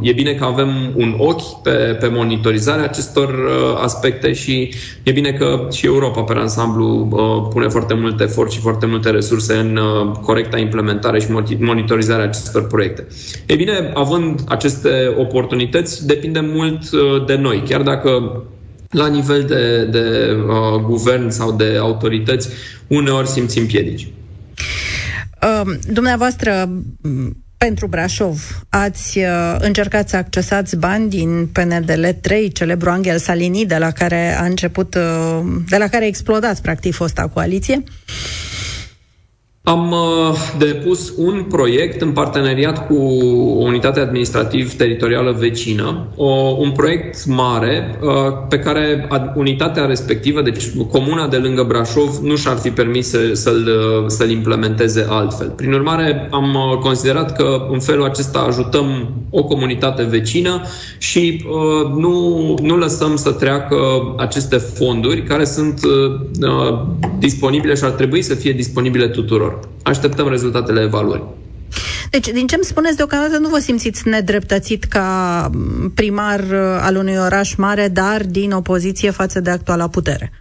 E 0.00 0.12
bine 0.12 0.32
că 0.32 0.44
avem 0.44 0.68
un 0.96 1.14
ochi 1.18 1.62
pe, 1.62 1.70
pe 2.00 2.08
monitorizarea 2.08 2.84
acestor 2.92 3.28
uh, 3.28 3.80
aspecte 3.82 4.32
și 4.32 4.74
e 5.02 5.12
bine 5.12 5.32
că 5.32 5.68
și 5.72 5.86
Europa, 5.86 6.22
pe 6.22 6.32
ansamblu, 6.36 7.08
uh, 7.10 7.48
pune 7.52 7.68
foarte 7.68 7.94
mult 7.94 8.20
efort 8.20 8.50
și 8.50 8.60
foarte 8.60 8.86
multe 8.86 9.10
resurse 9.10 9.54
în 9.54 9.76
uh, 9.76 10.12
corecta 10.22 10.58
implementare 10.58 11.20
și 11.20 11.26
monitorizarea 11.58 12.24
acestor 12.24 12.66
proiecte. 12.66 13.06
E 13.46 13.54
bine, 13.54 13.90
având 13.94 14.40
aceste 14.48 15.14
oportunități, 15.18 16.06
depinde 16.06 16.40
mult 16.40 16.90
de 17.26 17.36
noi. 17.36 17.62
Chiar 17.68 17.82
dacă 17.82 18.42
la 18.92 19.06
nivel 19.06 19.42
de, 19.44 19.84
de 19.84 20.36
uh, 20.46 20.80
guvern 20.80 21.28
sau 21.28 21.52
de 21.52 21.76
autorități, 21.80 22.48
uneori 22.86 23.28
simțim 23.28 23.66
piedici. 23.66 24.08
Uh, 25.42 25.74
dumneavoastră, 25.92 26.68
pentru 27.64 27.86
Brașov, 27.86 28.64
ați 28.68 29.18
uh, 29.18 29.56
încercat 29.58 30.08
să 30.08 30.16
accesați 30.16 30.76
bani 30.76 31.08
din 31.08 31.46
PNDL 31.46 32.06
3, 32.20 32.52
celebru 32.52 32.90
Angel 32.90 33.18
Salini, 33.18 33.66
de 33.66 33.76
la 33.76 33.90
care 33.90 34.36
a 34.38 34.44
început, 34.44 34.94
uh, 34.94 35.40
de 35.68 35.76
la 35.76 35.88
care 35.88 36.04
a 36.04 36.06
explodat, 36.06 36.60
practic, 36.60 36.94
fosta 36.94 37.28
coaliție? 37.28 37.82
Uh, 37.84 38.51
am 39.64 39.90
uh, 39.90 40.34
depus 40.58 41.12
un 41.16 41.44
proiect 41.48 42.00
în 42.00 42.10
parteneriat 42.10 42.86
cu 42.86 42.94
o 43.58 43.64
unitate 43.64 44.00
administrativ-teritorială 44.00 45.36
vecină, 45.38 46.08
o, 46.16 46.26
un 46.58 46.70
proiect 46.70 47.26
mare 47.26 47.98
uh, 48.02 48.10
pe 48.48 48.58
care 48.58 49.08
unitatea 49.34 49.84
respectivă, 49.84 50.42
deci 50.42 50.64
comuna 50.90 51.28
de 51.28 51.36
lângă 51.36 51.62
Brașov, 51.62 52.16
nu 52.22 52.36
și-ar 52.36 52.56
fi 52.56 52.70
permis 52.70 53.08
să, 53.08 53.18
să-l, 53.32 53.68
uh, 53.68 54.04
să-l 54.06 54.30
implementeze 54.30 55.06
altfel. 55.08 55.48
Prin 55.48 55.72
urmare, 55.72 56.28
am 56.30 56.78
considerat 56.80 57.36
că 57.36 57.66
în 57.70 57.80
felul 57.80 58.04
acesta 58.04 58.38
ajutăm 58.38 59.12
o 59.30 59.44
comunitate 59.44 60.02
vecină 60.02 60.62
și 60.98 61.44
uh, 61.46 61.90
nu, 61.96 62.56
nu 62.62 62.76
lăsăm 62.76 63.16
să 63.16 63.30
treacă 63.30 63.76
aceste 64.16 64.56
fonduri 64.56 65.22
care 65.22 65.44
sunt 65.44 65.80
uh, 65.84 66.80
disponibile 67.18 67.74
și 67.74 67.84
ar 67.84 67.90
trebui 67.90 68.22
să 68.22 68.34
fie 68.34 68.52
disponibile 68.52 69.08
tuturor 69.08 69.51
tuturor. 69.52 69.68
Așteptăm 69.82 70.28
rezultatele 70.28 70.80
evaluării. 70.80 71.24
Deci, 72.10 72.28
din 72.28 72.46
ce 72.46 72.54
îmi 72.54 72.64
spuneți, 72.64 72.96
deocamdată 72.96 73.38
nu 73.38 73.48
vă 73.48 73.58
simțiți 73.58 74.08
nedreptățit 74.08 74.84
ca 74.84 75.50
primar 75.94 76.40
uh, 76.40 76.78
al 76.80 76.96
unui 76.96 77.16
oraș 77.16 77.54
mare, 77.54 77.88
dar 77.88 78.24
din 78.26 78.52
opoziție 78.52 79.10
față 79.10 79.40
de 79.40 79.50
actuala 79.50 79.88
putere? 79.88 80.32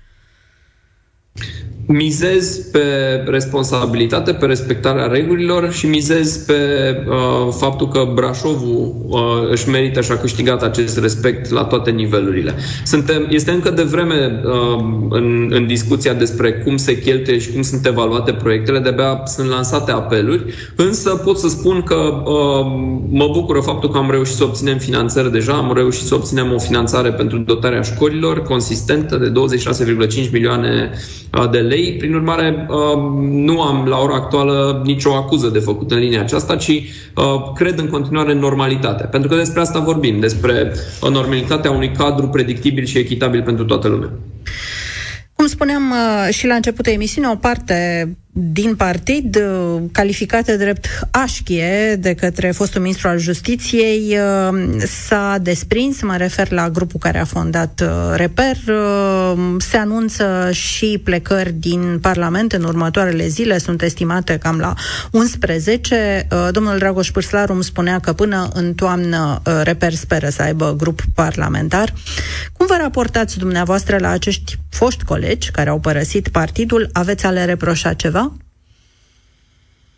Mizez 1.92 2.58
pe 2.58 2.80
responsabilitate, 3.26 4.34
pe 4.34 4.46
respectarea 4.46 5.06
regulilor 5.06 5.72
și 5.72 5.88
mizez 5.88 6.38
pe 6.38 6.54
uh, 7.08 7.54
faptul 7.58 7.88
că 7.88 8.12
Brașovul 8.14 8.96
uh, 9.08 9.20
își 9.50 9.70
merită 9.70 10.02
și 10.02 10.12
a 10.12 10.18
câștigat 10.18 10.64
acest 10.64 11.00
respect 11.00 11.50
la 11.50 11.64
toate 11.64 11.92
nivelurile. 11.92 12.56
Suntem, 12.86 13.28
este 13.30 13.52
încă 13.52 13.70
de 13.70 13.84
vreme 13.84 14.42
uh, 14.46 14.84
în, 15.10 15.50
în 15.54 15.68
discuția 15.68 16.14
despre 16.14 16.52
cum 16.54 16.78
se 16.78 17.00
cheltuie 17.00 17.38
și 17.40 17.52
cum 17.52 17.62
sunt 17.62 17.86
evaluate 17.86 18.32
proiectele, 18.32 18.80
de-abia 18.80 19.22
sunt 19.26 19.50
lansate 19.50 19.92
apeluri, 19.92 20.54
însă 20.76 21.10
pot 21.10 21.38
să 21.38 21.48
spun 21.48 21.82
că 21.82 21.96
uh, 21.96 22.66
mă 23.10 23.30
bucură 23.32 23.60
faptul 23.60 23.90
că 23.90 23.98
am 23.98 24.12
reușit 24.12 24.36
să 24.36 24.44
obținem 24.44 24.78
finanțări 24.78 25.32
deja, 25.32 25.54
am 25.54 25.74
reușit 25.76 26.06
să 26.08 26.16
obținem 26.16 26.54
o 26.54 26.58
finanțare 26.58 27.12
pentru 27.12 27.38
dotarea 27.38 27.82
școlilor 27.82 28.42
consistentă 28.42 29.18
de 29.18 29.32
26,5 30.26 30.32
milioane 30.32 30.92
uh, 31.38 31.50
de 31.52 31.58
lei 31.58 31.81
lei. 31.82 31.94
Prin 31.98 32.14
urmare, 32.14 32.68
um, 32.70 33.26
nu 33.26 33.62
am 33.62 33.86
la 33.86 33.98
ora 33.98 34.16
actuală 34.16 34.82
nicio 34.86 35.14
acuză 35.14 35.48
de 35.48 35.60
făcut 35.60 35.92
în 35.92 35.98
linia 35.98 36.22
aceasta, 36.22 36.56
ci 36.56 36.68
uh, 36.70 37.52
cred 37.56 37.80
în 37.80 37.88
continuare 37.88 38.32
în 38.32 38.40
normalitate. 38.40 39.04
Pentru 39.04 39.30
că 39.30 39.36
despre 39.36 39.62
asta 39.62 39.80
vorbim, 39.80 40.20
despre 40.20 40.72
uh, 41.02 41.10
normalitatea 41.10 41.72
unui 41.72 41.92
cadru 41.92 42.28
predictibil 42.28 42.86
și 42.86 42.98
echitabil 42.98 43.42
pentru 43.42 43.66
toată 43.66 43.88
lumea. 43.88 44.10
Cum 45.36 45.48
spuneam 45.48 45.92
uh, 45.92 46.34
și 46.34 46.48
la 46.48 46.54
începutul 46.56 46.94
emisiunii, 46.94 47.30
o 47.34 47.36
parte 47.36 48.10
din 48.34 48.76
partid, 48.76 49.36
uh, 49.36 49.82
calificată 49.92 50.56
drept 50.56 50.86
așchie 51.12 51.96
de 52.00 52.14
către 52.14 52.52
fostul 52.52 52.82
ministru 52.82 53.08
al 53.08 53.18
justiției, 53.18 54.18
uh, 54.18 54.82
s-a 55.08 55.38
desprins, 55.42 56.02
mă 56.02 56.16
refer 56.18 56.52
la 56.52 56.70
grupul 56.70 57.00
care 57.00 57.20
a 57.20 57.26
fondat 57.26 57.82
uh, 57.84 58.16
Reper, 58.16 58.58
se 59.58 59.78
anunță 59.78 60.50
și 60.52 61.02
plecări 61.04 61.52
din 61.52 62.00
Parlament 62.02 62.52
în 62.52 62.64
următoarele 62.64 63.28
zile, 63.28 63.58
sunt 63.58 63.82
estimate 63.82 64.38
cam 64.38 64.60
la 64.60 64.74
11. 65.12 66.28
Domnul 66.52 66.78
Dragoș 66.78 67.12
Pârslaru 67.12 67.54
îmi 67.54 67.64
spunea 67.64 68.00
că 68.00 68.14
până 68.14 68.50
în 68.54 68.74
toamnă 68.74 69.42
Reper 69.64 69.94
speră 69.94 70.30
să 70.30 70.42
aibă 70.42 70.76
grup 70.78 71.02
parlamentar. 71.16 71.94
Cum 72.58 72.66
vă 72.66 72.78
raportați 72.80 73.38
dumneavoastră 73.38 73.98
la 74.00 74.10
acești 74.10 74.58
foști 74.70 75.04
colegi 75.04 75.52
care 75.52 75.70
au 75.70 75.80
părăsit 75.80 76.28
partidul? 76.28 76.90
Aveți 76.94 77.26
a 77.26 77.30
le 77.30 77.46
reproșa 77.46 77.94
ceva? 77.94 78.21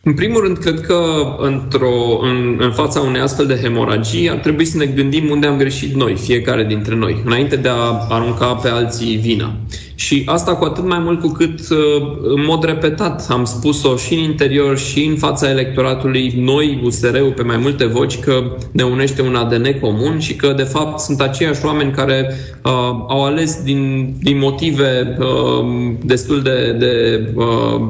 În 0.05 0.13
primul 0.13 0.41
rând, 0.41 0.57
cred 0.57 0.81
că 0.81 1.03
într-o, 1.37 2.19
în, 2.21 2.57
în 2.59 2.71
fața 2.71 2.99
unei 2.99 3.21
astfel 3.21 3.45
de 3.45 3.55
hemoragii 3.55 4.29
ar 4.29 4.37
trebui 4.37 4.65
să 4.65 4.77
ne 4.77 4.85
gândim 4.85 5.29
unde 5.29 5.47
am 5.47 5.57
greșit 5.57 5.93
noi, 5.93 6.15
fiecare 6.15 6.63
dintre 6.63 6.95
noi, 6.95 7.21
înainte 7.25 7.55
de 7.55 7.69
a 7.69 8.05
arunca 8.09 8.53
pe 8.53 8.67
alții 8.67 9.15
vina. 9.15 9.55
Și 10.03 10.23
asta 10.25 10.55
cu 10.55 10.63
atât 10.63 10.87
mai 10.87 10.99
mult 10.99 11.21
cu 11.21 11.27
cât 11.27 11.59
uh, 11.69 12.17
în 12.21 12.43
mod 12.45 12.63
repetat 12.63 13.25
am 13.29 13.45
spus-o 13.45 13.95
și 13.95 14.13
în 14.13 14.19
interior 14.19 14.77
și 14.77 15.03
în 15.03 15.15
fața 15.15 15.49
electoratului, 15.49 16.33
noi, 16.37 16.81
USR-ul, 16.83 17.33
pe 17.35 17.43
mai 17.43 17.57
multe 17.57 17.85
voci, 17.85 18.19
că 18.19 18.43
ne 18.71 18.83
unește 18.83 19.21
un 19.21 19.35
ADN 19.35 19.79
comun 19.79 20.19
și 20.19 20.35
că, 20.35 20.53
de 20.55 20.63
fapt, 20.63 20.99
sunt 20.99 21.21
aceiași 21.21 21.65
oameni 21.65 21.91
care 21.91 22.35
uh, 22.63 22.71
au 23.07 23.25
ales 23.25 23.61
din, 23.63 24.13
din 24.21 24.37
motive 24.37 25.17
uh, 25.19 25.93
destul 26.05 26.41
de, 26.41 26.75
de 26.79 27.23
uh, 27.35 27.81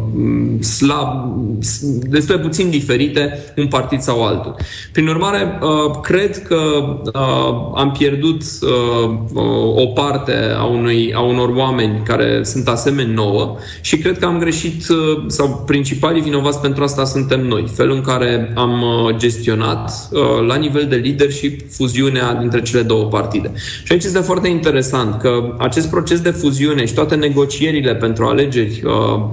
slab, 0.63 1.35
destul 2.09 2.35
de 2.35 2.41
puțin 2.41 2.69
diferite, 2.69 3.53
un 3.57 3.67
partid 3.67 3.99
sau 3.99 4.25
altul. 4.25 4.55
Prin 4.91 5.07
urmare, 5.07 5.59
uh, 5.61 5.99
cred 6.01 6.37
că 6.37 6.55
uh, 7.13 7.71
am 7.75 7.95
pierdut 7.97 8.41
uh, 8.61 9.13
o 9.75 9.85
parte 9.85 10.33
a, 10.57 10.63
unui, 10.63 11.13
a 11.13 11.21
unor 11.21 11.49
oameni 11.55 12.02
care 12.03 12.43
sunt 12.43 12.67
asemeni 12.67 13.13
nouă 13.13 13.57
și 13.81 13.97
cred 13.97 14.19
că 14.19 14.25
am 14.25 14.39
greșit 14.39 14.89
uh, 14.89 15.23
sau 15.27 15.63
principalii 15.65 16.21
vinovați 16.21 16.59
pentru 16.59 16.83
asta 16.83 17.05
suntem 17.05 17.47
noi. 17.47 17.71
Felul 17.75 17.95
în 17.95 18.01
care 18.01 18.51
am 18.55 18.81
uh, 18.81 19.15
gestionat 19.15 20.09
uh, 20.11 20.45
la 20.47 20.55
nivel 20.55 20.85
de 20.85 20.95
leadership 20.95 21.71
fuziunea 21.71 22.33
dintre 22.33 22.61
cele 22.61 22.81
două 22.81 23.03
partide. 23.03 23.51
Și 23.83 23.91
aici 23.91 24.03
este 24.03 24.19
foarte 24.19 24.47
interesant 24.47 25.21
că 25.21 25.55
acest 25.57 25.89
proces 25.89 26.19
de 26.19 26.29
fuziune 26.29 26.85
și 26.85 26.93
toate 26.93 27.15
negocierile 27.15 27.95
pentru 27.95 28.25
alegeri 28.25 28.81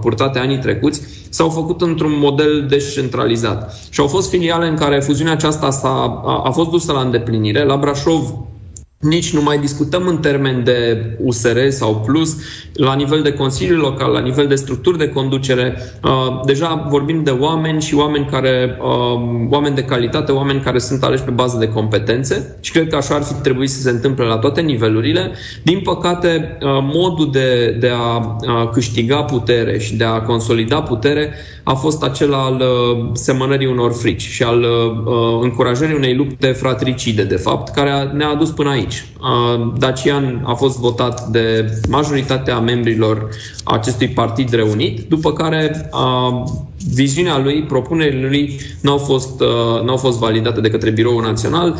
purtate 0.01 0.39
anii 0.39 0.59
trecuți 0.59 1.01
s-au 1.29 1.49
făcut 1.49 1.81
într-un 1.81 2.13
model 2.19 2.67
descentralizat. 2.69 3.89
Și 3.91 4.01
au 4.01 4.07
fost 4.07 4.31
filiale 4.31 4.69
în 4.69 4.77
care 4.77 5.01
fuziunea 5.01 5.33
aceasta 5.33 5.71
s-a, 5.71 6.23
a, 6.27 6.43
a 6.45 6.51
fost 6.51 6.71
dusă 6.71 6.93
la 6.93 7.01
îndeplinire. 7.01 7.65
La 7.65 7.77
Brașov 7.77 8.35
nici 9.01 9.35
nu 9.35 9.43
mai 9.43 9.59
discutăm 9.59 10.07
în 10.07 10.19
termen 10.19 10.65
de 10.65 11.11
USR 11.23 11.69
sau 11.69 12.03
plus, 12.07 12.37
la 12.73 12.95
nivel 12.95 13.23
de 13.23 13.33
Consiliu 13.33 13.77
Local, 13.77 14.13
la 14.13 14.21
nivel 14.21 14.47
de 14.47 14.55
structuri 14.55 14.99
de 14.99 15.09
conducere. 15.09 15.77
Uh, 16.05 16.41
deja 16.45 16.87
vorbim 16.89 17.25
de 17.25 17.31
oameni 17.31 17.83
și 17.83 17.95
oameni 17.95 18.27
care, 18.31 18.79
uh, 18.81 19.47
oameni 19.51 19.75
de 19.75 19.85
calitate, 19.85 20.33
oameni 20.33 20.61
care 20.61 20.79
sunt 20.79 21.03
aleși 21.03 21.23
pe 21.23 21.31
bază 21.31 21.57
de 21.59 21.69
competențe 21.69 22.57
și 22.61 22.73
cred 22.73 22.89
că 22.89 22.97
așa 22.97 23.15
ar 23.15 23.23
fi 23.23 23.33
trebuit 23.33 23.71
să 23.71 23.81
se 23.81 23.91
întâmple 23.91 24.25
la 24.25 24.37
toate 24.37 24.61
nivelurile. 24.61 25.31
Din 25.63 25.81
păcate, 25.81 26.59
uh, 26.63 26.69
modul 26.83 27.31
de, 27.31 27.77
de 27.81 27.91
a 27.95 28.69
câștiga 28.73 29.23
putere 29.23 29.79
și 29.79 29.97
de 29.97 30.05
a 30.05 30.21
consolida 30.21 30.83
putere 30.83 31.35
a 31.63 31.75
fost 31.75 32.03
acela 32.03 32.45
al 32.45 32.63
semănării 33.13 33.67
unor 33.67 33.93
frici 33.93 34.23
și 34.23 34.43
al 34.43 34.67
încurajării 35.41 35.97
unei 35.97 36.15
lupte 36.15 36.47
fratricide, 36.47 37.23
de 37.23 37.37
fapt, 37.37 37.75
care 37.75 38.11
ne-a 38.15 38.29
adus 38.29 38.51
până 38.51 38.71
aici 38.71 38.90
aici. 38.91 39.05
Dacian 39.79 40.43
a 40.47 40.55
fost 40.55 40.79
votat 40.79 41.27
de 41.27 41.71
majoritatea 41.89 42.59
membrilor 42.59 43.29
acestui 43.65 44.09
partid 44.09 44.53
reunit, 44.53 45.09
după 45.09 45.33
care 45.33 45.91
viziunea 46.95 47.39
lui, 47.39 47.63
propunerile 47.63 48.29
lui 48.29 48.61
nu 48.81 48.91
au 48.91 48.99
fost, 48.99 49.41
nu 49.85 49.91
au 49.91 49.97
fost 49.97 50.19
validate 50.19 50.61
de 50.61 50.71
către 50.71 50.91
Biroul 50.91 51.23
Național, 51.23 51.77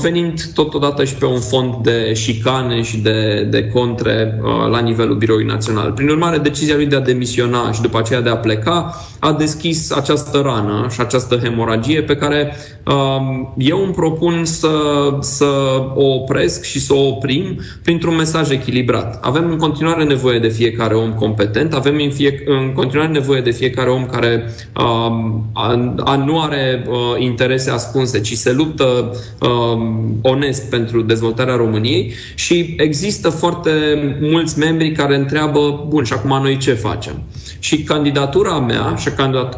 venind 0.00 0.42
totodată 0.54 1.04
și 1.04 1.14
pe 1.14 1.24
un 1.24 1.40
fond 1.40 1.74
de 1.82 2.12
șicane 2.14 2.82
și 2.82 2.98
de, 2.98 3.46
de 3.50 3.68
contre 3.68 4.40
la 4.70 4.80
nivelul 4.80 5.16
Biroului 5.16 5.46
Național. 5.46 5.92
Prin 5.92 6.08
urmare, 6.08 6.38
decizia 6.38 6.74
lui 6.74 6.86
de 6.86 6.96
a 6.96 7.00
demisiona 7.00 7.72
și 7.72 7.80
după 7.80 7.98
aceea 7.98 8.20
de 8.20 8.28
a 8.28 8.36
pleca 8.36 8.94
a 9.18 9.32
deschis 9.32 9.90
această 9.90 10.38
rană 10.38 10.86
și 10.90 11.00
această 11.00 11.36
hemoragie 11.36 12.02
pe 12.02 12.16
care 12.16 12.56
eu 13.56 13.82
îmi 13.84 13.92
propun 13.94 14.44
să, 14.44 14.70
să 15.20 15.46
o 15.94 16.18
opresc 16.36 16.62
și 16.62 16.80
să 16.80 16.94
o 16.94 17.06
oprim 17.06 17.60
printr-un 17.82 18.14
mesaj 18.14 18.50
echilibrat. 18.50 19.18
Avem 19.24 19.50
în 19.50 19.56
continuare 19.56 20.04
nevoie 20.04 20.38
de 20.38 20.48
fiecare 20.48 20.94
om 20.94 21.12
competent, 21.12 21.74
avem 21.74 21.96
în, 21.98 22.10
fie, 22.10 22.42
în 22.46 22.72
continuare 22.72 23.10
nevoie 23.10 23.40
de 23.40 23.50
fiecare 23.50 23.90
om 23.90 24.06
care 24.06 24.50
um, 24.80 25.50
a, 25.52 25.94
a, 25.96 26.16
nu 26.16 26.40
are 26.40 26.84
uh, 26.88 26.96
interese 27.18 27.70
ascunse, 27.70 28.20
ci 28.20 28.32
se 28.32 28.52
luptă 28.52 29.16
um, 29.40 30.18
onest 30.22 30.70
pentru 30.70 31.02
dezvoltarea 31.02 31.56
României 31.56 32.12
și 32.34 32.74
există 32.78 33.30
foarte 33.30 33.70
mulți 34.20 34.58
membri 34.58 34.92
care 34.92 35.16
întreabă, 35.16 35.86
bun, 35.88 36.04
și 36.04 36.12
acum 36.12 36.42
noi 36.42 36.56
ce 36.56 36.72
facem? 36.72 37.22
Și 37.58 37.82
candidatura 37.82 38.58
mea 38.58 38.94
și 38.96 39.08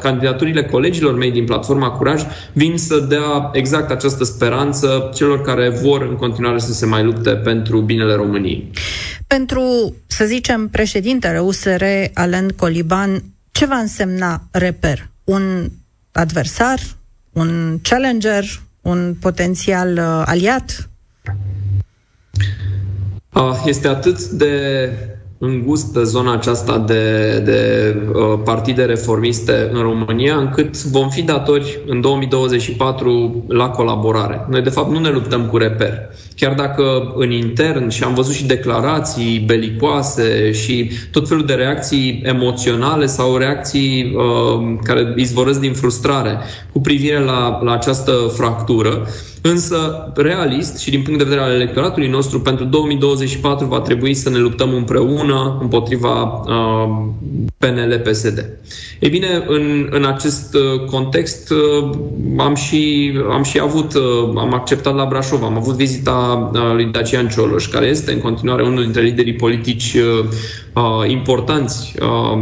candidaturile 0.01 0.63
colegilor 0.63 1.17
mei 1.17 1.31
din 1.31 1.45
platforma 1.45 1.91
Curaj 1.91 2.23
vin 2.53 2.77
să 2.77 3.07
dea 3.09 3.51
exact 3.53 3.91
această 3.91 4.25
speranță 4.25 5.11
celor 5.15 5.41
care 5.41 5.69
vor 5.83 6.07
în 6.11 6.17
continuare 6.17 6.59
să 6.59 6.68
să 6.69 6.75
se 6.75 6.87
mai 6.87 7.05
lupte 7.05 7.31
pentru 7.31 7.81
binele 7.81 8.15
României. 8.15 8.71
Pentru, 9.27 9.95
să 10.07 10.25
zicem, 10.25 10.69
președintele 10.69 11.39
USR, 11.39 11.85
Alen 12.15 12.49
Coliban, 12.49 13.23
ce 13.51 13.67
va 13.67 13.77
însemna 13.77 14.43
reper? 14.51 15.11
Un 15.25 15.71
adversar? 16.13 16.79
Un 17.33 17.79
challenger? 17.83 18.45
Un 18.83 19.15
potențial 19.21 19.93
uh, 19.93 20.23
aliat? 20.25 20.91
Ah, 23.29 23.63
este 23.65 23.89
atât 23.89 24.25
de 24.25 24.91
îngustă 25.39 26.03
zona 26.03 26.33
aceasta 26.33 26.79
de, 26.79 27.39
de 27.45 27.95
uh, 28.15 28.41
partide 28.45 28.85
reformiste 28.85 29.69
în 29.73 29.81
România, 29.81 30.37
încât 30.37 30.83
vom 30.83 31.09
fi 31.09 31.23
datori 31.23 31.79
în 31.87 32.01
2024 32.01 33.45
la 33.49 33.69
colaborare. 33.69 34.47
Noi, 34.51 34.63
de 34.63 34.71
fapt, 34.71 34.91
nu 34.91 34.99
ne 34.99 35.11
luptăm 35.11 35.47
cu 35.47 35.57
reper. 35.57 36.09
Chiar 36.37 36.55
dacă 36.55 37.13
în 37.17 37.31
intern, 37.31 37.89
și 37.89 38.03
am 38.03 38.15
văzut 38.15 38.35
și 38.35 38.47
declarații 38.47 39.43
belicoase 39.47 40.53
și 40.53 40.91
tot 41.13 41.29
felul 41.29 41.45
de 41.45 41.53
reacții 41.53 42.21
emoționale 42.25 43.07
sau 43.07 43.37
reacții 43.37 44.15
uh, 44.17 44.77
care 44.83 45.15
izvorăsc 45.17 45.61
din 45.61 45.73
frustrare 45.73 46.39
cu 46.73 46.81
privire 46.81 47.19
la, 47.19 47.61
la 47.63 47.73
această 47.73 48.13
fractură, 48.37 49.07
Însă, 49.43 50.13
realist 50.17 50.79
și 50.79 50.91
din 50.91 51.03
punct 51.03 51.19
de 51.19 51.25
vedere 51.25 51.43
al 51.43 51.53
electoratului 51.53 52.09
nostru, 52.09 52.41
pentru 52.41 52.65
2024 52.65 53.67
va 53.67 53.81
trebui 53.81 54.15
să 54.15 54.31
ne 54.31 54.39
luptăm 54.39 54.75
împreună 54.75 55.59
împotriva 55.61 56.23
uh, 56.23 56.89
PNL-PSD. 57.59 58.59
Ei 59.01 59.11
bine, 59.11 59.45
în, 59.47 59.89
în 59.91 60.05
acest 60.05 60.55
uh, 60.55 60.85
context 60.85 61.51
uh, 61.51 61.91
am 62.37 62.55
și, 62.55 63.13
am 63.31 63.43
și 63.43 63.59
avut, 63.61 63.95
uh, 63.95 64.03
am 64.37 64.55
acceptat 64.55 64.95
la 64.95 65.07
Brașov, 65.07 65.43
am 65.43 65.57
avut 65.57 65.75
vizita 65.75 66.51
uh, 66.55 66.61
lui 66.75 66.85
Dacian 66.85 67.29
Cioloș, 67.29 67.67
care 67.67 67.87
este 67.87 68.13
în 68.13 68.21
continuare 68.21 68.63
unul 68.63 68.83
dintre 68.83 69.03
liderii 69.03 69.35
politici 69.35 69.95
uh, 69.95 70.25
uh, 70.75 71.11
importanți 71.11 71.95
uh, 72.01 72.39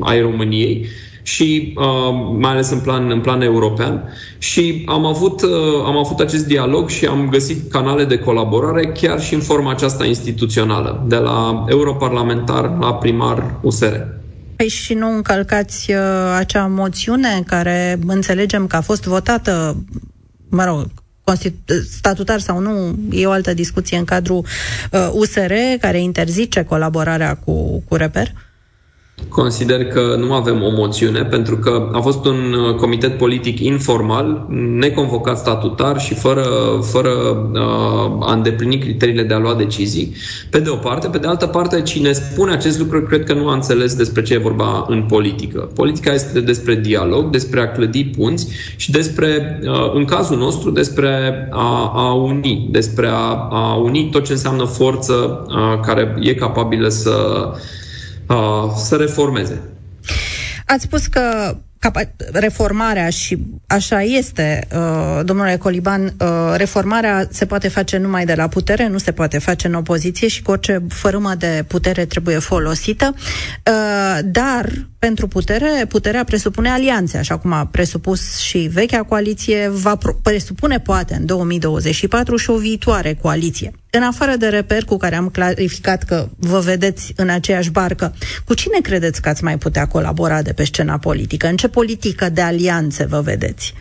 ai 0.00 0.20
României 0.20 0.86
și 1.22 1.74
uh, 1.76 2.34
mai 2.38 2.50
ales 2.50 2.70
în 2.70 2.78
plan, 2.78 3.10
în 3.10 3.20
plan 3.20 3.42
european. 3.42 4.12
Și 4.38 4.84
am 4.86 5.04
avut, 5.04 5.42
uh, 5.42 5.50
am 5.84 5.96
avut 5.96 6.18
acest 6.18 6.46
dialog 6.46 6.88
și 6.88 7.06
am 7.06 7.28
găsit 7.30 7.70
canale 7.70 8.04
de 8.04 8.18
colaborare 8.18 8.86
chiar 8.86 9.20
și 9.20 9.34
în 9.34 9.40
forma 9.40 9.70
aceasta 9.70 10.04
instituțională, 10.04 11.04
de 11.08 11.16
la 11.16 11.64
europarlamentar 11.68 12.76
la 12.80 12.94
primar 12.94 13.58
USR. 13.62 13.94
Păi 14.56 14.68
și 14.68 14.94
nu 14.94 15.10
încălcați 15.14 15.90
uh, 15.90 15.98
acea 16.36 16.66
moțiune 16.66 17.42
care 17.46 17.98
înțelegem 18.06 18.66
că 18.66 18.76
a 18.76 18.80
fost 18.80 19.04
votată, 19.04 19.84
mă 20.48 20.64
rog, 20.64 20.86
statutar 21.90 22.40
sau 22.40 22.58
nu, 22.58 22.94
e 23.10 23.26
o 23.26 23.30
altă 23.30 23.54
discuție 23.54 23.98
în 23.98 24.04
cadrul 24.04 24.44
uh, 24.92 25.08
USR 25.12 25.52
care 25.80 26.00
interzice 26.00 26.62
colaborarea 26.62 27.34
cu, 27.34 27.82
cu 27.88 27.94
Reper? 27.94 28.26
Uh, 28.26 28.49
Consider 29.28 29.84
că 29.84 30.16
nu 30.18 30.32
avem 30.32 30.62
o 30.62 30.70
moțiune, 30.70 31.22
pentru 31.22 31.56
că 31.56 31.88
a 31.92 32.00
fost 32.00 32.24
un 32.24 32.52
uh, 32.52 32.74
comitet 32.74 33.18
politic 33.18 33.60
informal, 33.60 34.46
neconvocat 34.78 35.38
statutar 35.38 36.00
și 36.00 36.14
fără, 36.14 36.44
fără 36.82 37.10
uh, 37.52 38.26
a 38.26 38.32
îndeplini 38.32 38.78
criteriile 38.78 39.22
de 39.22 39.34
a 39.34 39.38
lua 39.38 39.54
decizii. 39.54 40.14
Pe 40.50 40.58
de 40.58 40.68
o 40.68 40.74
parte. 40.74 41.08
Pe 41.08 41.18
de 41.18 41.26
altă 41.26 41.46
parte, 41.46 41.82
cine 41.82 42.12
spune 42.12 42.52
acest 42.52 42.78
lucru, 42.78 43.02
cred 43.02 43.24
că 43.24 43.34
nu 43.34 43.48
a 43.48 43.54
înțeles 43.54 43.94
despre 43.94 44.22
ce 44.22 44.34
e 44.34 44.38
vorba 44.38 44.84
în 44.88 45.02
politică. 45.02 45.70
Politica 45.74 46.12
este 46.12 46.40
despre 46.40 46.74
dialog, 46.74 47.30
despre 47.30 47.60
a 47.60 47.72
clădi 47.72 48.04
punți 48.04 48.48
și 48.76 48.90
despre, 48.90 49.60
uh, 49.62 49.92
în 49.94 50.04
cazul 50.04 50.38
nostru, 50.38 50.70
despre 50.70 51.48
a, 51.50 51.92
a 51.94 52.12
uni, 52.12 52.68
despre 52.70 53.06
a, 53.06 53.48
a 53.50 53.74
uni 53.74 54.08
tot 54.12 54.24
ce 54.24 54.32
înseamnă 54.32 54.64
forță 54.64 55.44
uh, 55.48 55.80
care 55.82 56.16
e 56.20 56.34
capabilă 56.34 56.88
să 56.88 57.12
uh, 58.30 58.72
să 58.76 58.96
reformeze. 58.96 59.60
Ați 60.66 60.82
spus 60.84 61.06
că 61.06 61.56
reformarea 62.32 63.10
și 63.10 63.38
așa 63.66 64.02
este, 64.02 64.66
uh, 64.74 65.20
domnule 65.24 65.56
Coliban, 65.56 66.04
uh, 66.04 66.54
reformarea 66.56 67.28
se 67.30 67.46
poate 67.46 67.68
face 67.68 67.96
numai 67.96 68.24
de 68.24 68.34
la 68.34 68.48
putere, 68.48 68.88
nu 68.88 68.98
se 68.98 69.12
poate 69.12 69.38
face 69.38 69.66
în 69.66 69.74
opoziție 69.74 70.28
și 70.28 70.42
cu 70.42 70.50
orice 70.50 70.82
fărâmă 70.88 71.34
de 71.34 71.64
putere 71.68 72.04
trebuie 72.04 72.38
folosită, 72.38 73.14
uh, 73.14 74.18
dar 74.24 74.70
pentru 74.98 75.28
putere, 75.28 75.84
puterea 75.88 76.24
presupune 76.24 76.70
alianțe, 76.70 77.18
așa 77.18 77.38
cum 77.38 77.52
a 77.52 77.66
presupus 77.66 78.38
și 78.38 78.58
vechea 78.58 79.02
coaliție, 79.02 79.68
va 79.72 79.98
presupune 80.22 80.80
poate 80.80 81.14
în 81.14 81.26
2024 81.26 82.36
și 82.36 82.50
o 82.50 82.56
viitoare 82.56 83.18
coaliție. 83.22 83.72
În 83.92 84.02
afară 84.02 84.36
de 84.36 84.48
reper 84.48 84.84
cu 84.84 84.96
care 84.96 85.16
am 85.16 85.28
clarificat 85.28 86.02
că 86.02 86.28
vă 86.36 86.58
vedeți 86.58 87.12
în 87.16 87.28
aceeași 87.28 87.70
barcă, 87.70 88.14
cu 88.44 88.54
cine 88.54 88.78
credeți 88.82 89.22
că 89.22 89.28
ați 89.28 89.44
mai 89.44 89.58
putea 89.58 89.86
colabora 89.86 90.42
de 90.42 90.52
pe 90.52 90.64
scena 90.64 90.98
politică? 90.98 91.46
În 91.46 91.56
ce 91.56 91.68
politică 91.68 92.28
de 92.28 92.40
alianțe 92.40 93.04
vă 93.04 93.20
vedeți? 93.20 93.74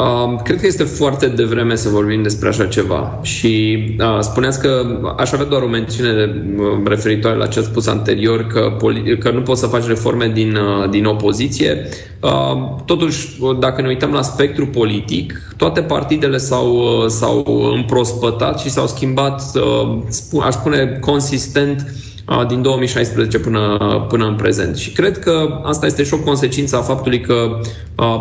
Uh, 0.00 0.40
cred 0.42 0.60
că 0.60 0.66
este 0.66 0.84
foarte 0.84 1.26
devreme 1.26 1.74
să 1.74 1.88
vorbim 1.88 2.22
despre 2.22 2.48
așa 2.48 2.66
ceva 2.66 3.18
și 3.22 3.78
uh, 3.98 4.18
spuneați 4.20 4.60
că 4.60 5.00
aș 5.16 5.32
avea 5.32 5.44
doar 5.44 5.62
o 5.62 5.66
mențiune 5.68 6.42
referitoare 6.84 7.36
la 7.36 7.46
ce 7.46 7.58
ați 7.58 7.68
spus 7.68 7.86
anterior, 7.86 8.46
că, 8.46 8.76
poli- 8.76 9.18
că 9.18 9.30
nu 9.30 9.40
poți 9.40 9.60
să 9.60 9.66
faci 9.66 9.86
reforme 9.86 10.28
din, 10.34 10.54
uh, 10.54 10.90
din 10.90 11.04
opoziție. 11.04 11.88
Uh, 12.20 12.74
totuși, 12.84 13.28
dacă 13.58 13.82
ne 13.82 13.88
uităm 13.88 14.12
la 14.12 14.22
spectru 14.22 14.66
politic, 14.66 15.54
toate 15.56 15.82
partidele 15.82 16.36
s-au, 16.36 16.74
uh, 16.74 17.06
s-au 17.06 17.44
împrospătat 17.74 18.60
și 18.60 18.70
s-au 18.70 18.86
schimbat, 18.86 19.42
uh, 19.54 20.42
aș 20.42 20.54
spune, 20.54 20.98
consistent 21.00 21.80
uh, 21.86 22.09
din 22.48 22.62
2016 22.62 23.38
până, 23.38 23.78
până 24.08 24.26
în 24.26 24.34
prezent. 24.34 24.76
Și 24.76 24.92
cred 24.92 25.18
că 25.18 25.60
asta 25.62 25.86
este 25.86 26.04
și 26.04 26.14
o 26.14 26.18
consecință 26.18 26.76
a 26.76 26.80
faptului 26.80 27.20
că 27.20 27.60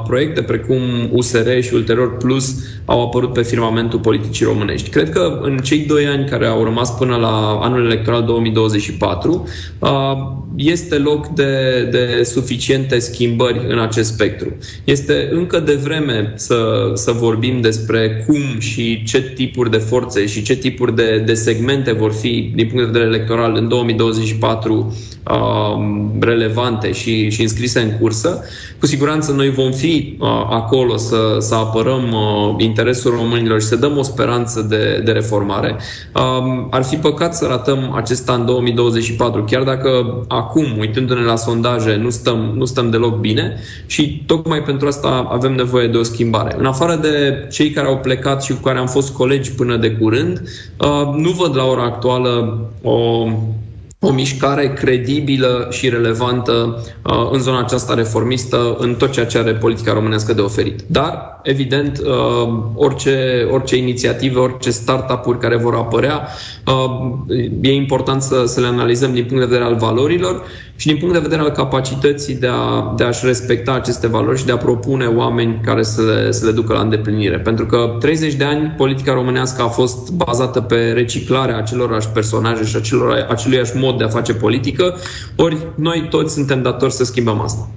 proiecte 0.03 0.41
precum 0.41 0.79
USR 1.11 1.59
și 1.59 1.73
ulterior 1.73 2.17
Plus 2.17 2.55
au 2.85 3.03
apărut 3.05 3.33
pe 3.33 3.41
firmamentul 3.41 3.99
politicii 3.99 4.45
românești. 4.45 4.89
Cred 4.89 5.09
că 5.09 5.39
în 5.41 5.57
cei 5.57 5.79
doi 5.79 6.05
ani 6.05 6.29
care 6.29 6.45
au 6.45 6.63
rămas 6.63 6.91
până 6.91 7.15
la 7.15 7.59
anul 7.61 7.85
electoral 7.85 8.23
2024 8.23 9.47
este 10.55 10.97
loc 10.97 11.27
de, 11.27 11.83
de 11.91 12.23
suficiente 12.23 12.99
schimbări 12.99 13.65
în 13.67 13.79
acest 13.79 14.13
spectru. 14.13 14.57
Este 14.83 15.29
încă 15.31 15.59
de 15.59 15.73
vreme 15.73 16.33
să, 16.35 16.91
să 16.93 17.11
vorbim 17.11 17.61
despre 17.61 18.25
cum 18.27 18.59
și 18.59 19.03
ce 19.03 19.21
tipuri 19.21 19.71
de 19.71 19.77
forțe 19.77 20.25
și 20.25 20.41
ce 20.41 20.55
tipuri 20.55 20.95
de, 20.95 21.23
de 21.25 21.33
segmente 21.33 21.91
vor 21.91 22.11
fi 22.11 22.51
din 22.55 22.67
punct 22.67 22.83
de 22.85 22.91
vedere 22.91 23.15
electoral 23.15 23.55
în 23.55 23.67
2024 23.67 23.98
2024 23.99 24.93
uh, 25.29 25.35
relevante 26.19 26.91
și, 26.91 27.29
și 27.29 27.41
înscrise 27.41 27.79
în 27.79 27.97
cursă. 27.99 28.43
Cu 28.79 28.85
siguranță 28.85 29.31
noi 29.31 29.49
vom 29.49 29.71
fi 29.71 30.17
uh, 30.19 30.27
acolo 30.49 30.97
să, 30.97 31.37
să 31.39 31.55
apărăm 31.55 32.11
uh, 32.11 32.55
interesul 32.57 33.11
românilor 33.11 33.61
și 33.61 33.67
să 33.67 33.75
dăm 33.75 33.97
o 33.97 34.01
speranță 34.01 34.61
de, 34.61 35.01
de 35.05 35.11
reformare. 35.11 35.75
Uh, 36.15 36.67
ar 36.69 36.83
fi 36.83 36.95
păcat 36.95 37.35
să 37.35 37.45
ratăm 37.45 37.93
acest 37.95 38.29
an 38.29 38.45
2024, 38.45 39.43
chiar 39.43 39.63
dacă 39.63 40.23
acum, 40.27 40.65
uitându-ne 40.79 41.21
la 41.21 41.35
sondaje, 41.35 41.95
nu 41.95 42.09
stăm, 42.09 42.51
nu 42.55 42.65
stăm 42.65 42.89
deloc 42.89 43.19
bine 43.19 43.59
și 43.85 44.23
tocmai 44.25 44.63
pentru 44.63 44.87
asta 44.87 45.27
avem 45.31 45.53
nevoie 45.55 45.87
de 45.87 45.97
o 45.97 46.03
schimbare. 46.03 46.55
În 46.57 46.65
afară 46.65 46.95
de 46.95 47.47
cei 47.51 47.71
care 47.71 47.87
au 47.87 47.97
plecat 47.97 48.43
și 48.43 48.53
cu 48.53 48.61
care 48.61 48.79
am 48.79 48.87
fost 48.87 49.13
colegi 49.13 49.51
până 49.51 49.77
de 49.77 49.91
curând, 49.91 50.41
uh, 50.79 51.13
nu 51.15 51.29
văd 51.29 51.55
la 51.55 51.63
ora 51.63 51.83
actuală 51.83 52.59
o 52.81 53.27
o 54.01 54.11
mișcare 54.11 54.73
credibilă 54.73 55.67
și 55.71 55.89
relevantă 55.89 56.83
uh, 57.03 57.29
în 57.31 57.39
zona 57.39 57.59
aceasta 57.59 57.93
reformistă, 57.93 58.75
în 58.79 58.95
tot 58.95 59.11
ceea 59.11 59.25
ce 59.25 59.37
are 59.37 59.53
politica 59.53 59.93
românească 59.93 60.33
de 60.33 60.41
oferit. 60.41 60.81
Dar, 60.87 61.39
evident, 61.43 61.97
uh, 61.99 62.53
orice, 62.75 63.47
orice 63.51 63.75
inițiative, 63.75 64.39
orice 64.39 64.69
startup-uri 64.69 65.39
care 65.39 65.55
vor 65.57 65.75
apărea, 65.75 66.27
uh, 66.67 67.37
e 67.61 67.73
important 67.73 68.21
să, 68.21 68.43
să 68.45 68.59
le 68.59 68.67
analizăm 68.67 69.13
din 69.13 69.25
punct 69.25 69.39
de 69.39 69.49
vedere 69.49 69.69
al 69.69 69.75
valorilor 69.75 70.43
și 70.79 70.87
din 70.87 70.97
punct 70.97 71.13
de 71.13 71.19
vedere 71.19 71.41
al 71.41 71.51
capacității 71.51 72.35
de, 72.35 72.47
a, 72.47 72.93
de 72.97 73.03
a-și 73.03 73.25
respecta 73.25 73.73
aceste 73.73 74.07
valori 74.07 74.37
și 74.37 74.45
de 74.45 74.51
a 74.51 74.57
propune 74.57 75.05
oameni 75.05 75.59
care 75.63 75.83
să 75.83 76.01
le, 76.01 76.31
să 76.31 76.45
le 76.45 76.51
ducă 76.51 76.73
la 76.73 76.79
îndeplinire. 76.79 77.39
Pentru 77.39 77.65
că 77.65 77.95
30 77.99 78.33
de 78.33 78.43
ani 78.43 78.73
politica 78.77 79.13
românească 79.13 79.61
a 79.61 79.67
fost 79.67 80.11
bazată 80.11 80.61
pe 80.61 80.91
reciclarea 80.91 81.57
acelorași 81.57 82.07
personaje 82.07 82.63
și 82.63 82.75
acelor, 82.75 83.25
aceluiași 83.29 83.77
mod 83.77 83.97
de 83.97 84.03
a 84.03 84.07
face 84.07 84.33
politică, 84.33 84.95
ori 85.35 85.57
noi 85.75 86.07
toți 86.09 86.33
suntem 86.33 86.61
datori 86.61 86.93
să 86.93 87.03
schimbăm 87.03 87.41
asta. 87.41 87.69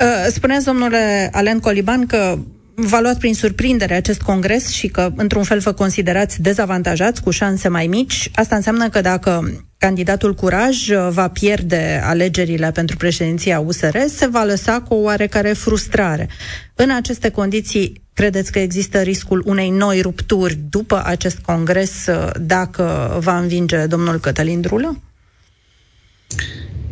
Uh, 0.00 0.26
spuneți, 0.28 0.64
domnule 0.64 1.30
Alen 1.32 1.58
Coliban, 1.58 2.06
că 2.06 2.38
v-a 2.78 3.00
luat 3.00 3.18
prin 3.18 3.34
surprindere 3.34 3.94
acest 3.94 4.22
congres 4.22 4.68
și 4.68 4.88
că, 4.88 5.10
într-un 5.16 5.42
fel, 5.42 5.58
vă 5.58 5.72
considerați 5.72 6.42
dezavantajați, 6.42 7.22
cu 7.22 7.30
șanse 7.30 7.68
mai 7.68 7.86
mici. 7.86 8.30
Asta 8.34 8.56
înseamnă 8.56 8.88
că 8.88 9.00
dacă 9.00 9.50
candidatul 9.78 10.34
Curaj 10.34 10.88
va 11.10 11.28
pierde 11.28 12.00
alegerile 12.04 12.70
pentru 12.70 12.96
președinția 12.96 13.60
USR, 13.60 13.96
se 14.06 14.26
va 14.26 14.44
lăsa 14.44 14.80
cu 14.80 14.94
o 14.94 15.02
oarecare 15.02 15.52
frustrare. 15.52 16.28
În 16.74 16.90
aceste 16.90 17.30
condiții, 17.30 18.02
credeți 18.12 18.52
că 18.52 18.58
există 18.58 19.00
riscul 19.00 19.42
unei 19.46 19.70
noi 19.70 20.00
rupturi 20.00 20.58
după 20.70 21.02
acest 21.04 21.38
congres 21.38 22.06
dacă 22.40 23.16
va 23.20 23.38
învinge 23.38 23.86
domnul 23.86 24.20
Cătălin 24.20 24.60
Drulă? 24.60 25.00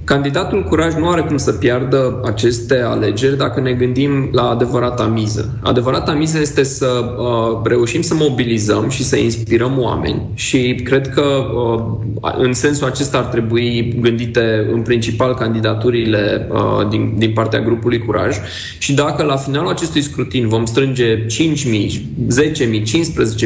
Candidatul 0.04 0.62
Curaj 0.62 0.94
nu 0.94 1.08
are 1.08 1.20
cum 1.20 1.36
să 1.36 1.52
piardă 1.52 2.20
aceste 2.24 2.80
alegeri 2.80 3.36
dacă 3.36 3.60
ne 3.60 3.72
gândim 3.72 4.28
la 4.32 4.48
adevărata 4.48 5.06
miză. 5.06 5.58
Adevărata 5.62 6.12
miză 6.12 6.38
este 6.40 6.62
să 6.62 7.14
uh, 7.18 7.60
reușim 7.64 8.02
să 8.02 8.14
mobilizăm 8.14 8.88
și 8.88 9.04
să 9.04 9.16
inspirăm 9.16 9.78
oameni 9.78 10.22
și 10.34 10.80
cred 10.84 11.08
că 11.08 11.22
uh, 11.22 12.32
în 12.38 12.52
sensul 12.52 12.86
acesta 12.86 13.18
ar 13.18 13.24
trebui 13.24 13.94
gândite 14.00 14.68
în 14.72 14.82
principal 14.82 15.34
candidaturile 15.34 16.48
uh, 16.50 16.88
din, 16.88 17.14
din 17.16 17.32
partea 17.32 17.60
grupului 17.60 17.98
Curaj 17.98 18.36
și 18.78 18.94
dacă 18.94 19.22
la 19.22 19.36
finalul 19.36 19.70
acestui 19.70 20.00
scrutin 20.00 20.48
vom 20.48 20.64
strânge 20.64 21.26
5.000, 21.26 21.26
10.000, 21.26 22.82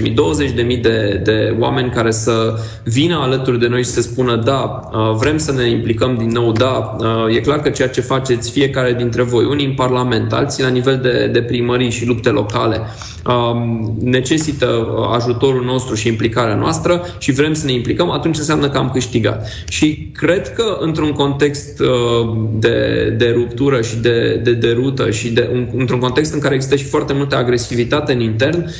15.000, 0.00 0.10
20.000 0.10 0.80
de, 0.80 1.20
de 1.24 1.56
oameni 1.58 1.90
care 1.90 2.10
să 2.10 2.58
vină 2.84 3.18
alături 3.20 3.58
de 3.58 3.66
noi 3.66 3.82
și 3.82 3.88
să 3.88 4.00
spună 4.00 4.36
da, 4.36 4.80
uh, 4.92 5.16
vrem 5.16 5.38
să 5.38 5.52
ne 5.52 5.70
implicăm 5.70 6.16
din 6.16 6.28
nou 6.28 6.47
da, 6.52 6.96
uh, 6.98 7.36
e 7.36 7.40
clar 7.40 7.60
că 7.60 7.68
ceea 7.68 7.88
ce 7.88 8.00
faceți 8.00 8.50
fiecare 8.50 8.92
dintre 8.92 9.22
voi, 9.22 9.44
unii 9.44 9.66
în 9.66 9.74
Parlament, 9.74 10.32
alții 10.32 10.62
la 10.62 10.68
nivel 10.68 10.98
de, 11.02 11.26
de 11.32 11.42
primării 11.42 11.90
și 11.90 12.06
lupte 12.06 12.28
locale, 12.28 12.80
um, 13.26 13.96
necesită 14.00 14.66
uh, 14.66 15.08
ajutorul 15.14 15.64
nostru 15.64 15.94
și 15.94 16.08
implicarea 16.08 16.54
noastră 16.54 17.06
și 17.18 17.32
vrem 17.32 17.52
să 17.52 17.66
ne 17.66 17.72
implicăm, 17.72 18.10
atunci 18.10 18.38
înseamnă 18.38 18.68
că 18.68 18.78
am 18.78 18.90
câștigat. 18.90 19.48
Și 19.68 20.10
cred 20.14 20.52
că 20.52 20.76
într-un 20.80 21.12
context 21.12 21.80
uh, 21.80 22.36
de, 22.52 23.08
de 23.18 23.32
ruptură 23.36 23.82
și 23.82 23.96
de, 23.96 24.40
de 24.44 24.52
derută 24.52 25.10
și 25.10 25.30
de, 25.30 25.48
un, 25.52 25.68
într-un 25.76 25.98
context 25.98 26.32
în 26.32 26.40
care 26.40 26.54
există 26.54 26.76
și 26.76 26.84
foarte 26.84 27.12
multă 27.12 27.36
agresivitate 27.36 28.12
în 28.12 28.20
intern, 28.20 28.70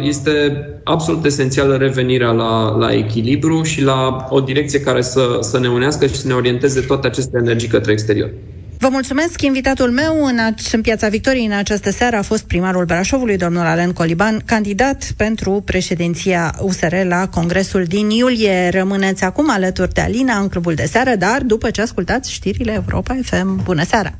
este 0.00 0.64
absolut 0.84 1.24
esențială 1.24 1.76
revenirea 1.76 2.30
la, 2.30 2.76
la 2.76 2.92
echilibru 2.92 3.62
și 3.62 3.82
la 3.82 4.26
o 4.28 4.40
direcție 4.40 4.80
care 4.80 5.02
să, 5.02 5.38
să 5.40 5.58
ne 5.58 5.68
unească 5.68 6.06
și 6.06 6.14
să 6.14 6.26
ne 6.26 6.34
orienteze 6.34 6.80
toate 6.94 7.06
aceste 7.06 7.38
energii 7.38 7.68
către 7.68 7.92
exterior. 7.92 8.30
Vă 8.78 8.88
mulțumesc. 8.90 9.42
Invitatul 9.42 9.90
meu 9.90 10.24
în, 10.24 10.38
în 10.72 10.80
Piața 10.80 11.08
Victoriei 11.08 11.46
în 11.46 11.52
această 11.52 11.90
seară 11.90 12.16
a 12.16 12.22
fost 12.22 12.44
primarul 12.46 12.84
Brașovului, 12.84 13.36
domnul 13.36 13.66
Alen 13.66 13.92
Coliban, 13.92 14.42
candidat 14.44 15.04
pentru 15.16 15.62
președinția 15.64 16.54
USR 16.60 16.94
la 17.08 17.28
Congresul 17.28 17.84
din 17.84 18.10
iulie. 18.10 18.68
Rămâneți 18.68 19.24
acum 19.24 19.50
alături 19.50 19.92
de 19.92 20.00
Alina 20.00 20.38
în 20.38 20.48
clubul 20.48 20.74
de 20.74 20.84
seară, 20.84 21.14
dar 21.18 21.42
după 21.42 21.70
ce 21.70 21.80
ascultați 21.80 22.32
știrile 22.32 22.72
Europa 22.72 23.16
FM. 23.22 23.62
Bună 23.62 23.84
seara! 23.84 24.14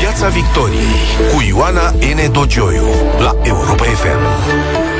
Piața 0.00 0.28
Victoriei 0.28 1.00
cu 1.34 1.42
Ioana 1.48 1.90
N. 1.90 2.32
Dogioiu 2.32 2.86
la 3.18 3.36
Europa 3.44 3.84
FM. 3.84 4.91